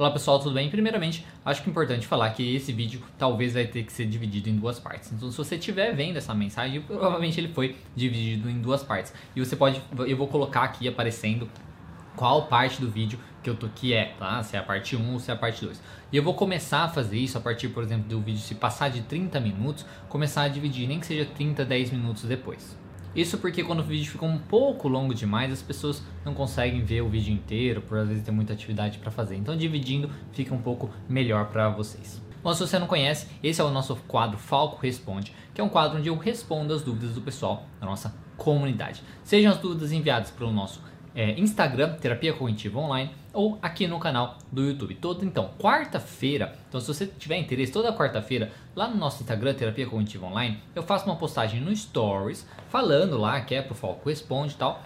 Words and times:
Olá 0.00 0.10
pessoal, 0.10 0.38
tudo 0.38 0.54
bem? 0.54 0.70
Primeiramente, 0.70 1.26
acho 1.44 1.62
que 1.62 1.68
é 1.68 1.70
importante 1.70 2.06
falar 2.06 2.30
que 2.30 2.56
esse 2.56 2.72
vídeo 2.72 3.02
talvez 3.18 3.52
vai 3.52 3.66
ter 3.66 3.82
que 3.82 3.92
ser 3.92 4.06
dividido 4.06 4.48
em 4.48 4.56
duas 4.56 4.80
partes. 4.80 5.12
Então, 5.12 5.30
se 5.30 5.36
você 5.36 5.56
estiver 5.56 5.94
vendo 5.94 6.16
essa 6.16 6.34
mensagem, 6.34 6.80
provavelmente 6.80 7.38
ele 7.38 7.48
foi 7.48 7.76
dividido 7.94 8.48
em 8.48 8.62
duas 8.62 8.82
partes. 8.82 9.12
E 9.36 9.44
você 9.44 9.54
pode, 9.54 9.82
eu 10.08 10.16
vou 10.16 10.26
colocar 10.26 10.62
aqui 10.62 10.88
aparecendo 10.88 11.46
qual 12.16 12.46
parte 12.46 12.80
do 12.80 12.90
vídeo 12.90 13.18
que 13.42 13.50
eu 13.50 13.54
tô 13.54 13.68
que 13.68 13.92
é, 13.92 14.14
tá? 14.18 14.42
Se 14.42 14.56
é 14.56 14.60
a 14.60 14.62
parte 14.62 14.96
1 14.96 15.12
ou 15.12 15.20
se 15.20 15.30
é 15.30 15.34
a 15.34 15.36
parte 15.36 15.62
2. 15.62 15.82
E 16.10 16.16
eu 16.16 16.22
vou 16.22 16.32
começar 16.32 16.84
a 16.84 16.88
fazer 16.88 17.18
isso 17.18 17.36
a 17.36 17.40
partir, 17.42 17.68
por 17.68 17.82
exemplo, 17.82 18.08
do 18.08 18.22
vídeo 18.22 18.40
se 18.40 18.54
passar 18.54 18.88
de 18.88 19.02
30 19.02 19.38
minutos, 19.38 19.84
começar 20.08 20.44
a 20.44 20.48
dividir, 20.48 20.88
nem 20.88 20.98
que 20.98 21.04
seja 21.04 21.26
30, 21.26 21.62
10 21.62 21.90
minutos 21.90 22.22
depois. 22.22 22.74
Isso 23.14 23.38
porque 23.38 23.64
quando 23.64 23.80
o 23.80 23.84
vídeo 23.84 24.10
fica 24.10 24.24
um 24.24 24.38
pouco 24.38 24.86
longo 24.88 25.14
demais, 25.14 25.52
as 25.52 25.62
pessoas 25.62 26.02
não 26.24 26.32
conseguem 26.32 26.82
ver 26.82 27.00
o 27.00 27.08
vídeo 27.08 27.32
inteiro, 27.32 27.82
por 27.82 27.98
às 27.98 28.08
vezes 28.08 28.22
ter 28.22 28.30
muita 28.30 28.52
atividade 28.52 28.98
para 28.98 29.10
fazer. 29.10 29.36
Então 29.36 29.56
dividindo 29.56 30.10
fica 30.32 30.54
um 30.54 30.62
pouco 30.62 30.90
melhor 31.08 31.46
para 31.46 31.68
vocês. 31.68 32.22
Bom, 32.42 32.54
se 32.54 32.60
você 32.60 32.78
não 32.78 32.86
conhece, 32.86 33.26
esse 33.42 33.60
é 33.60 33.64
o 33.64 33.70
nosso 33.70 33.96
quadro 34.08 34.38
Falco 34.38 34.80
Responde, 34.80 35.34
que 35.52 35.60
é 35.60 35.64
um 35.64 35.68
quadro 35.68 35.98
onde 35.98 36.08
eu 36.08 36.16
respondo 36.16 36.72
as 36.72 36.82
dúvidas 36.82 37.14
do 37.14 37.20
pessoal 37.20 37.64
da 37.78 37.86
nossa 37.86 38.14
comunidade. 38.36 39.02
Sejam 39.22 39.52
as 39.52 39.58
dúvidas 39.58 39.92
enviadas 39.92 40.30
pelo 40.30 40.50
nosso 40.50 40.80
é, 41.14 41.38
Instagram, 41.38 41.94
Terapia 41.94 42.32
Cognitiva 42.32 42.78
Online, 42.78 43.10
ou 43.32 43.58
aqui 43.62 43.86
no 43.86 43.98
canal 43.98 44.38
do 44.50 44.62
YouTube. 44.62 44.94
Todo 44.94 45.24
então, 45.24 45.50
quarta-feira, 45.58 46.56
então 46.68 46.80
se 46.80 46.86
você 46.86 47.06
tiver 47.06 47.38
interesse, 47.38 47.72
toda 47.72 47.92
quarta-feira, 47.92 48.52
lá 48.74 48.88
no 48.88 48.96
nosso 48.96 49.22
Instagram, 49.22 49.54
Terapia 49.54 49.86
Cognitiva 49.86 50.26
Online, 50.26 50.58
eu 50.74 50.82
faço 50.82 51.06
uma 51.06 51.16
postagem 51.16 51.60
no 51.60 51.74
Stories, 51.74 52.46
falando 52.68 53.18
lá 53.18 53.40
que 53.40 53.54
é 53.54 53.62
pro 53.62 53.74
Foco 53.74 54.08
Responde 54.08 54.54
e 54.54 54.56
tal, 54.56 54.82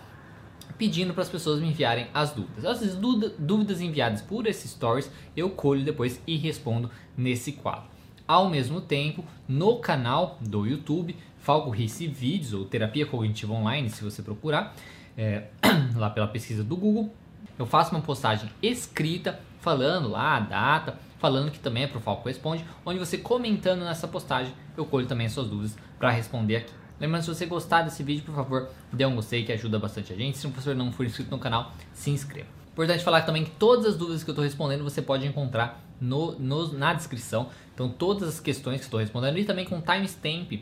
pedindo 0.79 1.13
para 1.15 1.23
as 1.23 1.29
pessoas 1.29 1.61
me 1.61 1.69
enviarem 1.69 2.09
as 2.13 2.33
dúvidas. 2.33 2.65
As 2.65 2.97
dúvidas 3.39 3.81
enviadas 3.81 4.23
por 4.23 4.47
esses 4.47 4.71
stories 4.71 5.11
eu 5.37 5.51
colho 5.51 5.85
depois 5.85 6.21
e 6.27 6.37
respondo 6.37 6.91
nesse 7.17 7.53
quadro. 7.53 7.95
Ao 8.27 8.49
mesmo 8.49 8.81
tempo, 8.81 9.23
no 9.47 9.77
canal 9.79 10.39
do 10.41 10.67
YouTube, 10.67 11.15
Falco 11.39 11.69
Risse 11.69 12.07
Vídeos 12.07 12.55
ou 12.55 12.65
Terapia 12.65 13.05
Cognitiva 13.05 13.53
Online, 13.53 13.91
se 13.91 14.03
você 14.03 14.23
procurar, 14.23 14.75
é, 15.17 15.45
lá 15.97 16.11
pela 16.11 16.27
pesquisa 16.27 16.63
do 16.65 16.77
Google, 16.77 17.13
eu 17.59 17.67
faço 17.67 17.93
uma 17.93 18.01
postagem 18.01 18.51
escrita 18.63 19.41
falando 19.61 20.09
lá 20.09 20.37
a 20.37 20.41
data, 20.41 20.99
falando 21.19 21.51
que 21.51 21.59
também 21.59 21.85
é 21.85 21.87
para 21.87 21.99
o 21.99 22.01
Falco 22.01 22.29
Responde, 22.29 22.65
onde 22.85 22.99
você 22.99 23.17
comentando 23.17 23.81
nessa 23.85 24.07
postagem, 24.07 24.53
eu 24.77 24.85
colho 24.85 25.07
também 25.07 25.27
as 25.27 25.33
suas 25.33 25.49
dúvidas 25.49 25.77
para 25.99 26.11
responder 26.11 26.57
aqui. 26.57 26.73
Lembrando, 27.01 27.23
se 27.23 27.29
você 27.29 27.47
gostar 27.47 27.83
desse 27.83 28.03
vídeo, 28.03 28.25
por 28.25 28.35
favor, 28.35 28.69
dê 28.93 29.05
um 29.05 29.17
gostei 29.17 29.45
que 29.45 29.53
ajuda 29.53 29.79
bastante 29.79 30.13
a 30.13 30.17
gente. 30.17 30.39
Se 30.39 30.47
você 30.47 30.75
não 30.75 30.93
for 30.93 31.05
inscrito 31.05 31.31
no 31.31 31.39
canal, 31.39 31.73
se 31.93 32.11
inscreva. 32.11 32.49
Importante 32.73 33.03
falar 33.03 33.23
também 33.23 33.45
que 33.45 33.51
todas 33.53 33.87
as 33.87 33.97
dúvidas 33.97 34.23
que 34.23 34.31
eu 34.31 34.33
estou 34.33 34.45
respondendo 34.45 34.85
você 34.85 35.01
pode 35.01 35.27
encontrar 35.27 35.83
no, 36.01 36.39
no, 36.39 36.73
na 36.73 36.93
descrição. 36.93 37.49
Então, 37.73 37.89
todas 37.89 38.29
as 38.29 38.41
questões 38.41 38.81
que 38.81 38.85
estou 38.85 39.01
respondendo 39.01 39.39
e 39.39 39.45
também 39.45 39.65
com 39.65 39.81
timestamp 39.81 40.53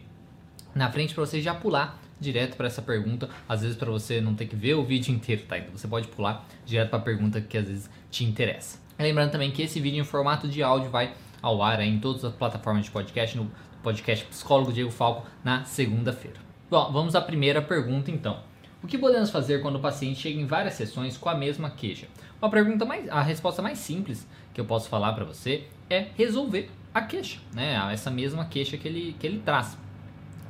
na 0.75 0.91
frente 0.91 1.15
para 1.15 1.27
você 1.27 1.41
já 1.41 1.55
pular 1.55 1.99
direto 2.23 2.57
para 2.57 2.67
essa 2.67 2.81
pergunta, 2.81 3.29
às 3.49 3.61
vezes 3.61 3.77
para 3.77 3.91
você 3.91 4.21
não 4.21 4.35
ter 4.35 4.47
que 4.47 4.57
ver 4.57 4.75
o 4.75 4.85
vídeo 4.85 5.15
inteiro, 5.15 5.43
tá? 5.47 5.59
Então 5.59 5.77
você 5.77 5.87
pode 5.87 6.09
pular 6.09 6.47
direto 6.65 6.89
para 6.89 6.99
a 6.99 7.03
pergunta 7.03 7.41
que 7.41 7.59
às 7.59 7.67
vezes 7.67 7.91
te 8.11 8.25
interessa. 8.25 8.79
Lembrando 8.99 9.33
também 9.33 9.51
que 9.51 9.63
esse 9.63 9.81
vídeo 9.81 10.01
em 10.01 10.05
formato 10.05 10.49
de 10.49 10.63
áudio 10.63 10.91
vai 10.91 11.13
ao 11.43 11.63
ar 11.63 11.81
em 11.81 11.99
todas 11.99 12.25
as 12.25 12.33
plataformas 12.33 12.85
de 12.85 12.91
podcast, 12.91 13.37
no 13.37 13.51
podcast 13.83 14.25
Psicólogo 14.27 14.73
Diego 14.73 14.91
Falco, 14.91 15.27
na 15.43 15.65
segunda-feira. 15.65 16.37
Bom, 16.71 16.91
vamos 16.93 17.15
à 17.15 17.21
primeira 17.21 17.61
pergunta 17.61 18.11
então. 18.11 18.41
O 18.83 18.87
que 18.87 18.97
podemos 18.97 19.31
fazer 19.31 19.61
quando 19.61 19.77
o 19.77 19.81
paciente 19.81 20.21
chega 20.21 20.41
em 20.41 20.47
várias 20.47 20.75
sessões 20.75 21.17
com 21.17 21.29
a 21.29 21.35
mesma 21.35 21.71
queixa? 21.71 22.07
Uma 22.41 22.51
pergunta 22.51 22.85
mais, 22.85 23.09
a 23.09 23.23
resposta 23.23 23.61
mais 23.61 23.79
simples 23.79 24.27
que 24.55 24.61
eu 24.61 24.65
posso 24.65 24.89
falar 24.89 25.13
para 25.13 25.25
você 25.25 25.65
é 25.91 26.09
resolver 26.17 26.71
a 26.95 27.03
queixa, 27.03 27.39
né? 27.53 27.75
Essa 27.93 28.11
mesma 28.11 28.45
queixa 28.45 28.77
que 28.77 28.87
ele, 28.89 29.17
que 29.19 29.27
ele 29.27 29.39
traz. 29.45 29.79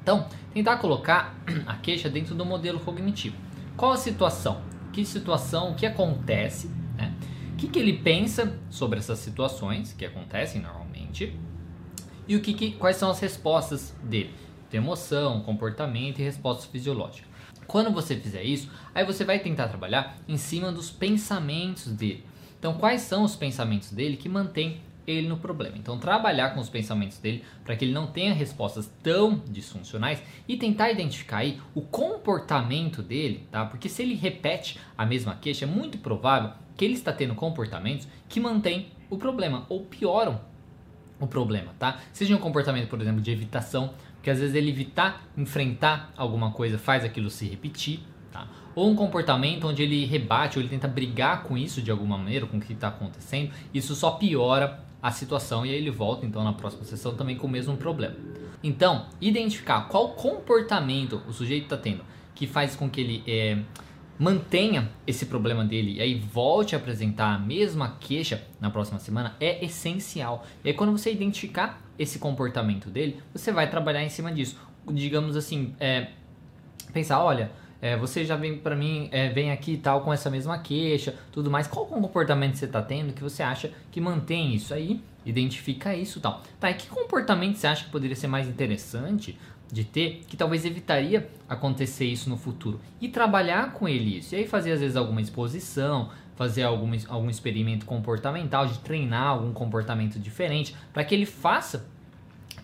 Então, 0.02 0.26
tentar 0.52 0.78
colocar 0.78 1.34
a 1.66 1.76
queixa 1.76 2.10
dentro 2.10 2.34
do 2.34 2.44
modelo 2.44 2.80
cognitivo. 2.80 3.36
Qual 3.76 3.92
a 3.92 3.96
situação? 3.96 4.60
Que 4.92 5.04
situação, 5.04 5.72
o 5.72 5.74
que 5.74 5.86
acontece, 5.86 6.68
né? 6.96 7.14
O 7.52 7.56
que, 7.56 7.68
que 7.68 7.78
ele 7.78 7.94
pensa 7.94 8.58
sobre 8.68 8.98
essas 8.98 9.18
situações 9.20 9.92
que 9.92 10.04
acontecem 10.04 10.60
normalmente 10.60 11.38
e 12.26 12.36
o 12.36 12.40
que, 12.40 12.54
que 12.54 12.72
quais 12.72 12.96
são 12.96 13.10
as 13.10 13.20
respostas 13.20 13.94
dele? 14.02 14.30
De 14.70 14.76
emoção, 14.76 15.42
comportamento 15.42 16.18
e 16.18 16.22
respostas 16.22 16.66
fisiológicas. 16.66 17.30
Quando 17.66 17.92
você 17.92 18.16
fizer 18.16 18.42
isso, 18.42 18.70
aí 18.94 19.04
você 19.04 19.24
vai 19.24 19.38
tentar 19.38 19.68
trabalhar 19.68 20.18
em 20.26 20.36
cima 20.36 20.72
dos 20.72 20.90
pensamentos 20.90 21.88
dele. 21.88 22.24
Então, 22.58 22.74
quais 22.74 23.02
são 23.02 23.24
os 23.24 23.36
pensamentos 23.36 23.90
dele 23.90 24.16
que 24.16 24.28
mantêm 24.28 24.80
ele 25.06 25.28
no 25.28 25.36
problema. 25.36 25.76
Então, 25.76 25.98
trabalhar 25.98 26.50
com 26.50 26.60
os 26.60 26.68
pensamentos 26.68 27.18
dele 27.18 27.44
para 27.64 27.76
que 27.76 27.84
ele 27.84 27.92
não 27.92 28.06
tenha 28.06 28.32
respostas 28.32 28.92
tão 29.02 29.42
disfuncionais 29.48 30.22
e 30.46 30.56
tentar 30.56 30.90
identificar 30.90 31.38
aí 31.38 31.60
o 31.74 31.80
comportamento 31.80 33.02
dele, 33.02 33.46
tá? 33.50 33.64
Porque 33.64 33.88
se 33.88 34.02
ele 34.02 34.14
repete 34.14 34.78
a 34.96 35.04
mesma 35.04 35.34
queixa, 35.34 35.64
é 35.64 35.68
muito 35.68 35.98
provável 35.98 36.52
que 36.76 36.84
ele 36.84 36.94
está 36.94 37.12
tendo 37.12 37.34
comportamentos 37.34 38.08
que 38.28 38.40
mantêm 38.40 38.88
o 39.10 39.16
problema 39.16 39.66
ou 39.68 39.80
pioram 39.80 40.40
o 41.20 41.26
problema, 41.26 41.72
tá? 41.78 42.00
Seja 42.12 42.34
um 42.34 42.38
comportamento, 42.38 42.88
por 42.88 43.00
exemplo, 43.00 43.20
de 43.20 43.30
evitação, 43.30 43.94
porque 44.14 44.30
às 44.30 44.40
vezes 44.40 44.54
ele 44.54 44.70
evitar 44.70 45.24
enfrentar 45.36 46.12
alguma 46.16 46.50
coisa 46.50 46.78
faz 46.78 47.04
aquilo 47.04 47.30
se 47.30 47.46
repetir, 47.46 48.00
tá? 48.32 48.48
Ou 48.74 48.90
um 48.90 48.96
comportamento 48.96 49.68
onde 49.68 49.82
ele 49.82 50.04
rebate 50.04 50.58
ou 50.58 50.62
ele 50.62 50.70
tenta 50.70 50.88
brigar 50.88 51.42
com 51.44 51.56
isso 51.56 51.82
de 51.82 51.90
alguma 51.90 52.16
maneira, 52.16 52.46
com 52.46 52.56
o 52.56 52.60
que 52.60 52.72
está 52.72 52.88
acontecendo, 52.88 53.52
isso 53.72 53.94
só 53.94 54.12
piora 54.12 54.82
a 55.02 55.10
situação 55.10 55.66
e 55.66 55.70
aí 55.70 55.76
ele 55.76 55.90
volta 55.90 56.24
então 56.24 56.44
na 56.44 56.52
próxima 56.52 56.84
sessão 56.84 57.14
também 57.14 57.36
com 57.36 57.48
o 57.48 57.50
mesmo 57.50 57.76
problema. 57.76 58.14
Então, 58.62 59.06
identificar 59.20 59.88
qual 59.88 60.10
comportamento 60.10 61.20
o 61.28 61.32
sujeito 61.32 61.64
está 61.64 61.76
tendo 61.76 62.04
que 62.34 62.46
faz 62.46 62.76
com 62.76 62.88
que 62.88 63.00
ele 63.00 63.24
é, 63.26 63.58
mantenha 64.18 64.90
esse 65.04 65.26
problema 65.26 65.64
dele 65.64 65.94
e 65.94 66.00
aí 66.00 66.14
volte 66.14 66.76
a 66.76 66.78
apresentar 66.78 67.34
a 67.34 67.38
mesma 67.38 67.96
queixa 67.98 68.46
na 68.60 68.70
próxima 68.70 69.00
semana 69.00 69.34
é 69.40 69.64
essencial. 69.64 70.46
E 70.64 70.68
aí, 70.68 70.74
quando 70.74 70.92
você 70.92 71.10
identificar 71.12 71.82
esse 71.98 72.18
comportamento 72.18 72.88
dele, 72.88 73.20
você 73.34 73.50
vai 73.50 73.68
trabalhar 73.68 74.04
em 74.04 74.08
cima 74.08 74.32
disso. 74.32 74.56
Digamos 74.92 75.36
assim, 75.36 75.74
é, 75.80 76.10
pensar, 76.92 77.22
olha, 77.22 77.50
é, 77.82 77.96
você 77.96 78.24
já 78.24 78.36
vem 78.36 78.56
para 78.56 78.76
mim, 78.76 79.08
é, 79.10 79.28
vem 79.28 79.50
aqui 79.50 79.72
e 79.72 79.76
tal 79.76 80.02
com 80.02 80.12
essa 80.12 80.30
mesma 80.30 80.56
queixa, 80.60 81.16
tudo 81.32 81.50
mais. 81.50 81.66
Qual 81.66 81.84
comportamento 81.84 82.54
você 82.54 82.66
está 82.66 82.80
tendo 82.80 83.12
que 83.12 83.20
você 83.22 83.42
acha 83.42 83.72
que 83.90 84.00
mantém 84.00 84.54
isso 84.54 84.72
aí? 84.72 85.02
Identifica 85.26 85.92
isso 85.92 86.20
e 86.20 86.22
tal. 86.22 86.40
Tá, 86.60 86.70
e 86.70 86.74
que 86.74 86.86
comportamento 86.86 87.56
você 87.56 87.66
acha 87.66 87.84
que 87.84 87.90
poderia 87.90 88.14
ser 88.14 88.28
mais 88.28 88.48
interessante 88.48 89.36
de 89.70 89.82
ter, 89.82 90.22
que 90.28 90.36
talvez 90.36 90.64
evitaria 90.64 91.28
acontecer 91.48 92.04
isso 92.04 92.30
no 92.30 92.36
futuro? 92.36 92.80
E 93.00 93.08
trabalhar 93.08 93.72
com 93.72 93.88
ele 93.88 94.18
isso. 94.18 94.32
E 94.36 94.38
aí 94.38 94.46
fazer 94.46 94.70
às 94.70 94.80
vezes 94.80 94.96
alguma 94.96 95.20
exposição, 95.20 96.08
fazer 96.36 96.62
algum, 96.62 96.88
algum 97.08 97.28
experimento 97.28 97.84
comportamental, 97.84 98.64
de 98.64 98.78
treinar 98.78 99.26
algum 99.26 99.52
comportamento 99.52 100.20
diferente, 100.20 100.72
para 100.92 101.02
que 101.02 101.12
ele 101.12 101.26
faça 101.26 101.90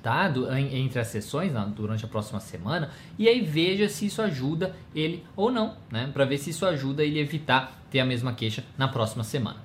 tá? 0.02 0.28
Do, 0.28 0.52
entre 0.54 1.00
as 1.00 1.08
sessões 1.08 1.52
durante 1.74 2.04
a 2.04 2.08
próxima 2.08 2.40
semana 2.40 2.90
e 3.18 3.28
aí 3.28 3.40
veja 3.40 3.88
se 3.88 4.06
isso 4.06 4.22
ajuda 4.22 4.74
ele 4.94 5.24
ou 5.36 5.50
não, 5.50 5.76
né? 5.90 6.10
Para 6.12 6.24
ver 6.24 6.38
se 6.38 6.50
isso 6.50 6.66
ajuda 6.66 7.04
ele 7.04 7.18
evitar 7.18 7.80
ter 7.90 8.00
a 8.00 8.04
mesma 8.04 8.32
queixa 8.32 8.64
na 8.76 8.88
próxima 8.88 9.24
semana. 9.24 9.58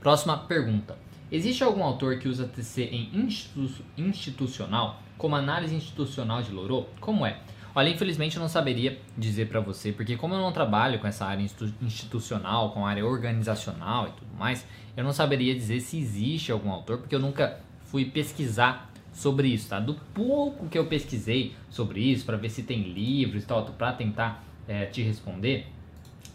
Próxima 0.00 0.36
pergunta: 0.36 0.96
Existe 1.32 1.62
algum 1.62 1.84
autor 1.84 2.18
que 2.18 2.28
usa 2.28 2.44
TC 2.44 2.82
em 2.84 3.10
institu 3.14 3.84
institucional, 3.96 5.00
como 5.16 5.36
análise 5.36 5.74
institucional 5.74 6.42
de 6.42 6.50
Lorô? 6.50 6.86
Como 7.00 7.24
é? 7.24 7.38
Olha, 7.72 7.88
infelizmente 7.88 8.36
eu 8.36 8.42
não 8.42 8.48
saberia 8.48 9.00
dizer 9.16 9.46
para 9.46 9.60
você, 9.60 9.92
porque 9.92 10.16
como 10.16 10.34
eu 10.34 10.40
não 10.40 10.50
trabalho 10.50 10.98
com 10.98 11.06
essa 11.06 11.24
área 11.24 11.46
institucional, 11.80 12.72
com 12.72 12.84
a 12.84 12.90
área 12.90 13.06
organizacional 13.06 14.08
e 14.08 14.10
tudo 14.10 14.36
mais, 14.36 14.66
eu 14.96 15.04
não 15.04 15.12
saberia 15.12 15.54
dizer 15.54 15.78
se 15.78 15.98
existe 15.98 16.50
algum 16.50 16.72
autor, 16.72 16.98
porque 16.98 17.14
eu 17.14 17.20
nunca 17.20 17.60
fui 17.84 18.04
pesquisar 18.04 18.89
sobre 19.20 19.48
isso, 19.48 19.68
tá? 19.68 19.78
Do 19.78 19.94
pouco 20.14 20.66
que 20.66 20.78
eu 20.78 20.86
pesquisei 20.86 21.54
sobre 21.68 22.00
isso, 22.00 22.24
para 22.24 22.36
ver 22.36 22.48
se 22.48 22.62
tem 22.62 22.82
livros 22.82 23.44
e 23.44 23.46
tal, 23.46 23.64
para 23.64 23.92
tentar 23.92 24.42
é, 24.66 24.86
te 24.86 25.02
responder, 25.02 25.66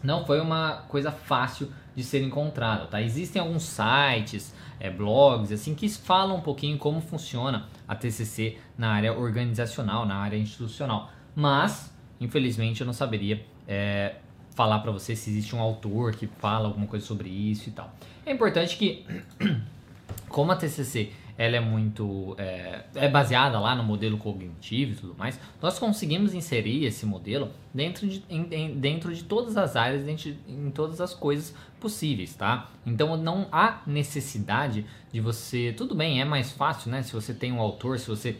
não 0.02 0.24
foi 0.24 0.40
uma 0.40 0.84
coisa 0.88 1.10
fácil 1.10 1.68
de 1.96 2.04
ser 2.04 2.22
encontrada, 2.22 2.86
tá? 2.86 3.02
Existem 3.02 3.40
alguns 3.40 3.64
sites, 3.64 4.54
é, 4.78 4.88
blogs, 4.88 5.50
assim, 5.50 5.74
que 5.74 5.88
falam 5.88 6.36
um 6.36 6.40
pouquinho 6.40 6.78
como 6.78 7.00
funciona 7.00 7.66
a 7.88 7.96
TCC 7.96 8.58
na 8.78 8.90
área 8.90 9.12
organizacional, 9.12 10.06
na 10.06 10.16
área 10.16 10.36
institucional, 10.36 11.10
mas, 11.34 11.92
infelizmente, 12.20 12.82
eu 12.82 12.86
não 12.86 12.92
saberia 12.92 13.44
é, 13.66 14.16
falar 14.54 14.78
para 14.78 14.92
você 14.92 15.16
se 15.16 15.30
existe 15.30 15.56
um 15.56 15.60
autor 15.60 16.12
que 16.12 16.26
fala 16.26 16.68
alguma 16.68 16.86
coisa 16.86 17.04
sobre 17.04 17.28
isso 17.28 17.68
e 17.68 17.72
tal. 17.72 17.92
É 18.24 18.32
importante 18.32 18.76
que, 18.76 19.04
como 20.28 20.52
a 20.52 20.56
TCC 20.56 21.10
ela 21.38 21.56
é 21.56 21.60
muito 21.60 22.34
é, 22.38 22.84
é, 22.94 23.08
baseada 23.08 23.58
lá 23.60 23.74
no 23.74 23.82
modelo 23.82 24.16
cognitivo 24.16 24.92
e 24.92 24.94
tudo 24.94 25.14
mais, 25.16 25.38
nós 25.60 25.78
conseguimos 25.78 26.34
inserir 26.34 26.84
esse 26.84 27.04
modelo 27.04 27.50
dentro 27.74 28.06
de, 28.06 28.24
em, 28.28 28.74
dentro 28.74 29.14
de 29.14 29.24
todas 29.24 29.56
as 29.56 29.76
áreas, 29.76 30.04
dentro 30.04 30.32
de, 30.32 30.38
em 30.48 30.70
todas 30.70 31.00
as 31.00 31.12
coisas 31.12 31.54
possíveis, 31.78 32.34
tá? 32.34 32.70
Então 32.86 33.16
não 33.16 33.48
há 33.52 33.82
necessidade 33.86 34.86
de 35.12 35.20
você, 35.20 35.74
tudo 35.76 35.94
bem, 35.94 36.20
é 36.20 36.24
mais 36.24 36.52
fácil, 36.52 36.90
né? 36.90 37.02
Se 37.02 37.12
você 37.12 37.34
tem 37.34 37.52
um 37.52 37.60
autor, 37.60 37.98
se 37.98 38.08
você 38.08 38.36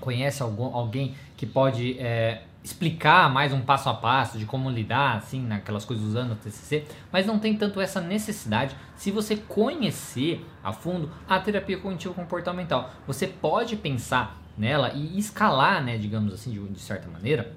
conhece 0.00 0.42
algum, 0.42 0.74
alguém 0.74 1.14
que 1.36 1.46
pode 1.46 1.98
é, 1.98 2.42
explicar 2.66 3.32
mais 3.32 3.52
um 3.52 3.60
passo 3.60 3.88
a 3.88 3.94
passo 3.94 4.38
de 4.38 4.44
como 4.44 4.68
lidar, 4.68 5.18
assim, 5.18 5.40
naquelas 5.40 5.84
coisas 5.84 6.04
usando 6.04 6.32
o 6.32 6.34
TCC, 6.34 6.84
mas 7.12 7.24
não 7.24 7.38
tem 7.38 7.56
tanto 7.56 7.80
essa 7.80 8.00
necessidade 8.00 8.74
se 8.96 9.12
você 9.12 9.36
conhecer 9.36 10.44
a 10.64 10.72
fundo 10.72 11.08
a 11.28 11.38
terapia 11.38 11.78
cognitivo 11.78 12.12
comportamental. 12.12 12.90
Você 13.06 13.28
pode 13.28 13.76
pensar 13.76 14.36
nela 14.58 14.90
e 14.94 15.16
escalar, 15.16 15.80
né, 15.80 15.96
digamos 15.96 16.34
assim, 16.34 16.50
de, 16.50 16.58
de 16.68 16.80
certa 16.80 17.08
maneira, 17.08 17.52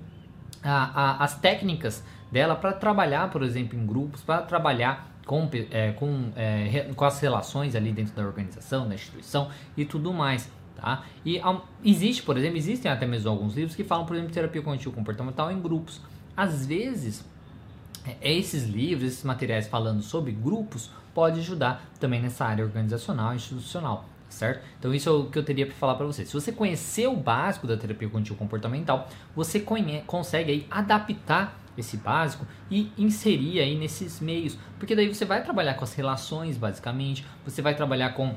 a, 0.62 0.74
a, 1.02 1.24
as 1.24 1.40
técnicas 1.40 2.04
dela 2.32 2.56
para 2.56 2.72
trabalhar, 2.72 3.32
por 3.32 3.42
exemplo, 3.42 3.80
em 3.80 3.88
grupos, 3.88 4.22
para 4.22 4.44
trabalhar 4.44 5.10
com, 5.26 5.50
é, 5.72 5.92
com, 5.94 6.32
é, 6.36 6.92
com 6.96 7.06
as 7.06 7.20
relações 7.20 7.76
ali 7.76 7.92
dentro 7.92 8.16
da 8.16 8.22
organização, 8.22 8.88
da 8.88 8.94
instituição 8.94 9.50
e 9.76 9.86
tudo 9.86 10.14
mais. 10.14 10.52
Tá? 10.80 11.04
E 11.26 11.40
um, 11.40 11.60
existe, 11.84 12.24
por 12.24 12.38
exemplo, 12.38 12.58
existem 12.58 12.90
até 12.90 13.06
mesmo 13.06 13.30
alguns 13.30 13.54
livros 13.54 13.76
que 13.76 13.84
falam, 13.84 14.06
por 14.06 14.14
exemplo, 14.14 14.30
de 14.30 14.34
terapia 14.34 14.62
cognitivo 14.62 14.96
comportamental 14.96 15.52
em 15.52 15.60
grupos. 15.60 16.00
Às 16.38 16.66
vezes, 16.66 17.26
é, 18.06 18.31
esses 18.31 18.64
livros, 18.64 19.12
esses 19.12 19.24
materiais 19.24 19.68
falando 19.68 20.02
sobre 20.02 20.31
grupos, 20.31 20.90
pode 21.14 21.40
ajudar 21.42 21.86
também 22.00 22.22
nessa 22.22 22.46
área 22.46 22.64
organizacional, 22.64 23.36
institucional, 23.36 24.06
certo? 24.30 24.64
Então 24.80 24.94
isso 24.94 25.10
é 25.10 25.12
o 25.12 25.26
que 25.26 25.38
eu 25.38 25.44
teria 25.44 25.66
para 25.66 25.76
falar 25.76 25.96
para 25.96 26.06
você. 26.06 26.26
Se 26.26 26.34
você 26.34 26.52
conhecer 26.52 27.08
o 27.08 27.16
básico 27.16 27.68
da 27.68 27.75
terapia 27.75 28.08
cognitivo 28.08 28.38
comportamental, 28.38 29.10
você 29.36 29.60
conhe 29.60 30.02
consegue 30.08 30.52
aí 30.52 30.68
adaptar 30.72 31.60
esse 31.78 31.98
básico 31.98 32.46
e 32.70 32.92
inserir 32.98 33.60
aí 33.60 33.78
nesses 33.78 34.20
meios, 34.20 34.58
porque 34.78 34.96
daí 34.96 35.14
você 35.14 35.25
vai 35.25 35.44
trabalhar 35.44 35.75
com 35.75 35.84
as 35.84 35.94
relações, 35.94 36.58
basicamente, 36.58 37.25
você 37.46 37.62
vai 37.62 37.75
trabalhar 37.75 38.14
com 38.14 38.36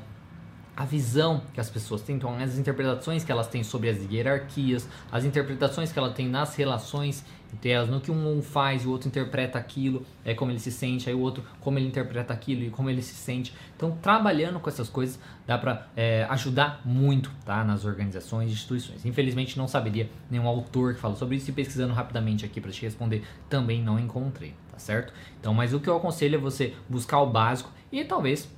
a 0.75 0.85
visão 0.85 1.41
que 1.53 1.59
as 1.59 1.69
pessoas 1.69 2.01
têm, 2.01 2.15
então 2.15 2.35
as 2.37 2.57
interpretações 2.57 3.23
que 3.23 3.31
elas 3.31 3.47
têm 3.47 3.63
sobre 3.63 3.89
as 3.89 3.97
hierarquias, 4.11 4.87
as 5.11 5.23
interpretações 5.23 5.91
que 5.91 5.99
ela 5.99 6.11
tem 6.11 6.27
nas 6.27 6.55
relações 6.55 7.23
entre 7.53 7.69
elas, 7.69 7.87
no 7.87 8.01
que 8.01 8.11
um 8.11 8.41
faz 8.41 8.83
e 8.83 8.87
o 8.87 8.91
outro 8.91 9.07
interpreta 9.07 9.59
aquilo, 9.59 10.05
é 10.25 10.33
como 10.33 10.51
ele 10.51 10.59
se 10.59 10.71
sente, 10.71 11.07
aí 11.07 11.15
o 11.15 11.19
outro 11.19 11.43
como 11.61 11.77
ele 11.77 11.87
interpreta 11.87 12.33
aquilo 12.33 12.63
e 12.63 12.69
como 12.69 12.89
ele 12.89 13.01
se 13.01 13.13
sente. 13.13 13.53
Então, 13.75 13.91
trabalhando 14.01 14.59
com 14.59 14.69
essas 14.69 14.89
coisas 14.89 15.19
dá 15.45 15.57
para 15.57 15.87
é, 15.95 16.25
ajudar 16.29 16.81
muito, 16.83 17.31
tá, 17.45 17.63
nas 17.63 17.85
organizações 17.85 18.49
e 18.49 18.53
instituições. 18.53 19.05
Infelizmente 19.05 19.57
não 19.57 19.67
saberia 19.67 20.09
nenhum 20.29 20.47
autor 20.47 20.95
que 20.95 20.99
fala 20.99 21.15
sobre 21.15 21.35
isso 21.35 21.49
e 21.49 21.53
pesquisando 21.53 21.93
rapidamente 21.93 22.43
aqui 22.43 22.59
para 22.59 22.71
te 22.71 22.81
responder 22.81 23.23
também 23.47 23.83
não 23.83 23.99
encontrei, 23.99 24.55
tá 24.71 24.79
certo? 24.79 25.13
Então, 25.39 25.53
mas 25.53 25.73
o 25.73 25.79
que 25.79 25.87
eu 25.87 25.95
aconselho 25.95 26.35
é 26.35 26.39
você 26.39 26.73
buscar 26.89 27.21
o 27.21 27.27
básico 27.27 27.69
e 27.91 28.03
talvez 28.03 28.49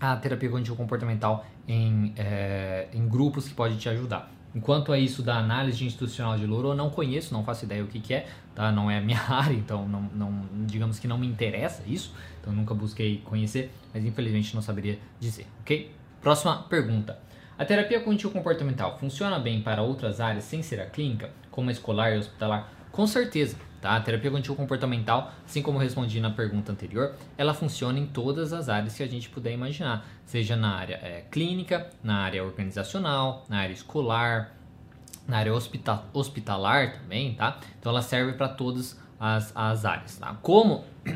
a 0.00 0.16
terapia 0.16 0.48
cognitivo 0.48 0.76
comportamental 0.76 1.44
em, 1.66 2.12
é, 2.16 2.88
em 2.92 3.08
grupos 3.08 3.48
que 3.48 3.54
pode 3.54 3.76
te 3.76 3.88
ajudar. 3.88 4.30
Enquanto 4.54 4.92
a 4.92 4.98
isso 4.98 5.22
da 5.22 5.36
análise 5.36 5.84
institucional 5.84 6.36
de 6.38 6.46
louro, 6.46 6.68
eu 6.68 6.74
não 6.74 6.88
conheço, 6.90 7.34
não 7.34 7.44
faço 7.44 7.64
ideia 7.64 7.84
o 7.84 7.86
que, 7.86 8.00
que 8.00 8.14
é, 8.14 8.26
tá? 8.54 8.72
não 8.72 8.90
é 8.90 8.98
a 8.98 9.00
minha 9.00 9.20
área, 9.28 9.54
então 9.54 9.86
não, 9.86 10.02
não, 10.14 10.42
digamos 10.66 10.98
que 10.98 11.06
não 11.06 11.18
me 11.18 11.26
interessa 11.26 11.82
isso, 11.86 12.14
então 12.40 12.52
nunca 12.52 12.74
busquei 12.74 13.18
conhecer, 13.24 13.70
mas 13.92 14.04
infelizmente 14.04 14.54
não 14.54 14.62
saberia 14.62 14.98
dizer, 15.20 15.46
ok? 15.60 15.92
Próxima 16.20 16.62
pergunta. 16.62 17.18
A 17.58 17.64
terapia 17.64 18.00
cognitivo 18.00 18.32
comportamental 18.32 18.98
funciona 18.98 19.38
bem 19.38 19.60
para 19.60 19.82
outras 19.82 20.20
áreas 20.20 20.44
sem 20.44 20.62
ser 20.62 20.80
a 20.80 20.86
clínica, 20.86 21.30
como 21.50 21.68
a 21.68 21.72
escolar 21.72 22.12
e 22.12 22.18
hospitalar? 22.18 22.72
Com 22.90 23.06
certeza. 23.06 23.56
Tá? 23.80 23.96
A 23.96 24.00
terapia 24.00 24.30
cognitivo 24.30 24.56
comportamental, 24.56 25.32
assim 25.46 25.62
como 25.62 25.78
respondi 25.78 26.20
na 26.20 26.30
pergunta 26.30 26.72
anterior, 26.72 27.14
ela 27.36 27.54
funciona 27.54 27.98
em 27.98 28.06
todas 28.06 28.52
as 28.52 28.68
áreas 28.68 28.96
que 28.96 29.02
a 29.02 29.06
gente 29.06 29.28
puder 29.28 29.52
imaginar, 29.52 30.04
seja 30.26 30.56
na 30.56 30.74
área 30.74 30.94
é, 30.94 31.24
clínica, 31.30 31.88
na 32.02 32.16
área 32.16 32.42
organizacional, 32.44 33.44
na 33.48 33.58
área 33.58 33.72
escolar, 33.72 34.52
na 35.28 35.38
área 35.38 35.54
hospital, 35.54 36.06
hospitalar 36.12 36.94
também, 36.94 37.34
tá? 37.34 37.60
Então 37.78 37.90
ela 37.90 38.02
serve 38.02 38.32
para 38.32 38.48
todas 38.48 38.98
as, 39.20 39.52
as 39.54 39.84
áreas, 39.84 40.16
tá? 40.16 40.36
Como 40.42 40.84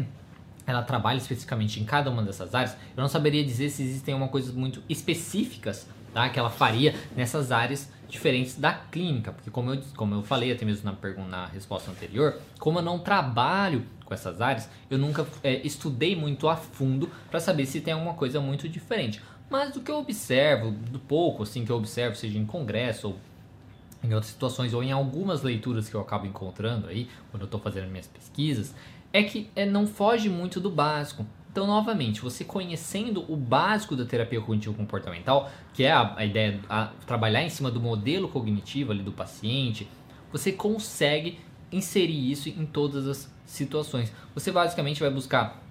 ela 0.67 0.83
trabalha 0.83 1.17
especificamente 1.17 1.81
em 1.81 1.85
cada 1.85 2.11
uma 2.11 2.23
dessas 2.23 2.55
áreas, 2.55 2.77
eu 2.97 3.01
não 3.01 3.09
saberia 3.09 3.45
dizer 3.45 3.71
se 3.71 3.83
existem 3.83 4.15
uma 4.15 4.29
coisas 4.29 4.55
muito 4.55 4.83
específicas, 4.89 5.89
tá? 6.13 6.29
Que 6.29 6.39
ela 6.39 6.51
faria 6.51 6.95
nessas 7.17 7.53
áreas 7.53 7.91
diferentes 8.09 8.57
da 8.57 8.73
clínica, 8.73 9.33
porque 9.33 9.51
como 9.51 9.73
eu, 9.73 9.83
como 9.97 10.15
eu 10.15 10.23
falei 10.23 10.53
até 10.53 10.65
mesmo 10.65 10.85
na, 10.85 10.93
pergunta, 10.93 11.29
na 11.29 11.47
resposta 11.47 11.91
anterior, 11.91 12.39
como 12.59 12.79
eu 12.79 12.83
não 12.83 12.99
trabalho 12.99 13.87
com 14.05 14.13
essas 14.13 14.41
áreas, 14.41 14.69
eu 14.91 14.99
nunca 14.99 15.27
é, 15.43 15.67
estudei 15.67 16.15
muito 16.15 16.47
a 16.49 16.55
fundo 16.55 17.11
para 17.31 17.41
saber 17.41 17.65
se 17.65 17.81
tem 17.81 17.95
alguma 17.95 18.15
coisa 18.15 18.41
muito 18.41 18.69
diferente. 18.69 19.23
Mas 19.49 19.73
do 19.73 19.81
que 19.81 19.91
eu 19.91 19.99
observo, 19.99 20.71
do 20.71 20.99
pouco 20.99 21.43
assim 21.43 21.65
que 21.65 21.73
eu 21.73 21.77
observo, 21.77 22.15
seja 22.17 22.39
em 22.39 22.45
congresso 22.45 23.09
ou 23.09 23.19
em 24.05 24.13
outras 24.13 24.33
situações 24.33 24.75
ou 24.75 24.83
em 24.83 24.93
algumas 24.93 25.43
leituras 25.43 25.89
que 25.89 25.95
eu 25.95 26.01
acabo 26.01 26.27
encontrando 26.27 26.89
aí 26.89 27.09
quando 27.31 27.43
eu 27.43 27.47
estou 27.47 27.61
fazendo 27.61 27.89
minhas 27.89 28.07
pesquisas, 28.07 28.75
é 29.13 29.23
que 29.23 29.51
é, 29.55 29.65
não 29.65 29.87
foge 29.87 30.29
muito 30.29 30.61
do 30.61 30.71
básico. 30.71 31.27
Então, 31.53 31.67
novamente, 31.67 32.23
você 32.23 32.45
conhecendo 32.45 33.31
o 33.31 33.37
básico 33.37 33.95
da 33.95 34.07
terapia 34.07 34.41
cognitivo 34.41 34.75
comportamental, 34.75 35.51
que 35.75 35.85
é 35.85 35.93
a, 35.93 36.15
a 36.17 36.25
ideia 36.25 36.53
de 36.53 37.07
trabalhar 37.07 37.43
em 37.43 37.51
cima 37.51 37.71
do 37.71 37.79
modelo 37.79 38.27
cognitivo 38.27 38.91
ali 38.91 39.03
do 39.03 39.13
paciente, 39.13 39.87
você 40.33 40.51
consegue 40.51 41.39
inserir 41.71 42.33
isso 42.33 42.49
em 42.49 42.65
todas 42.65 43.07
as 43.07 43.31
situações. 43.45 44.11
Você 44.35 44.51
basicamente 44.51 44.99
vai 44.99 45.11
buscar 45.11 45.63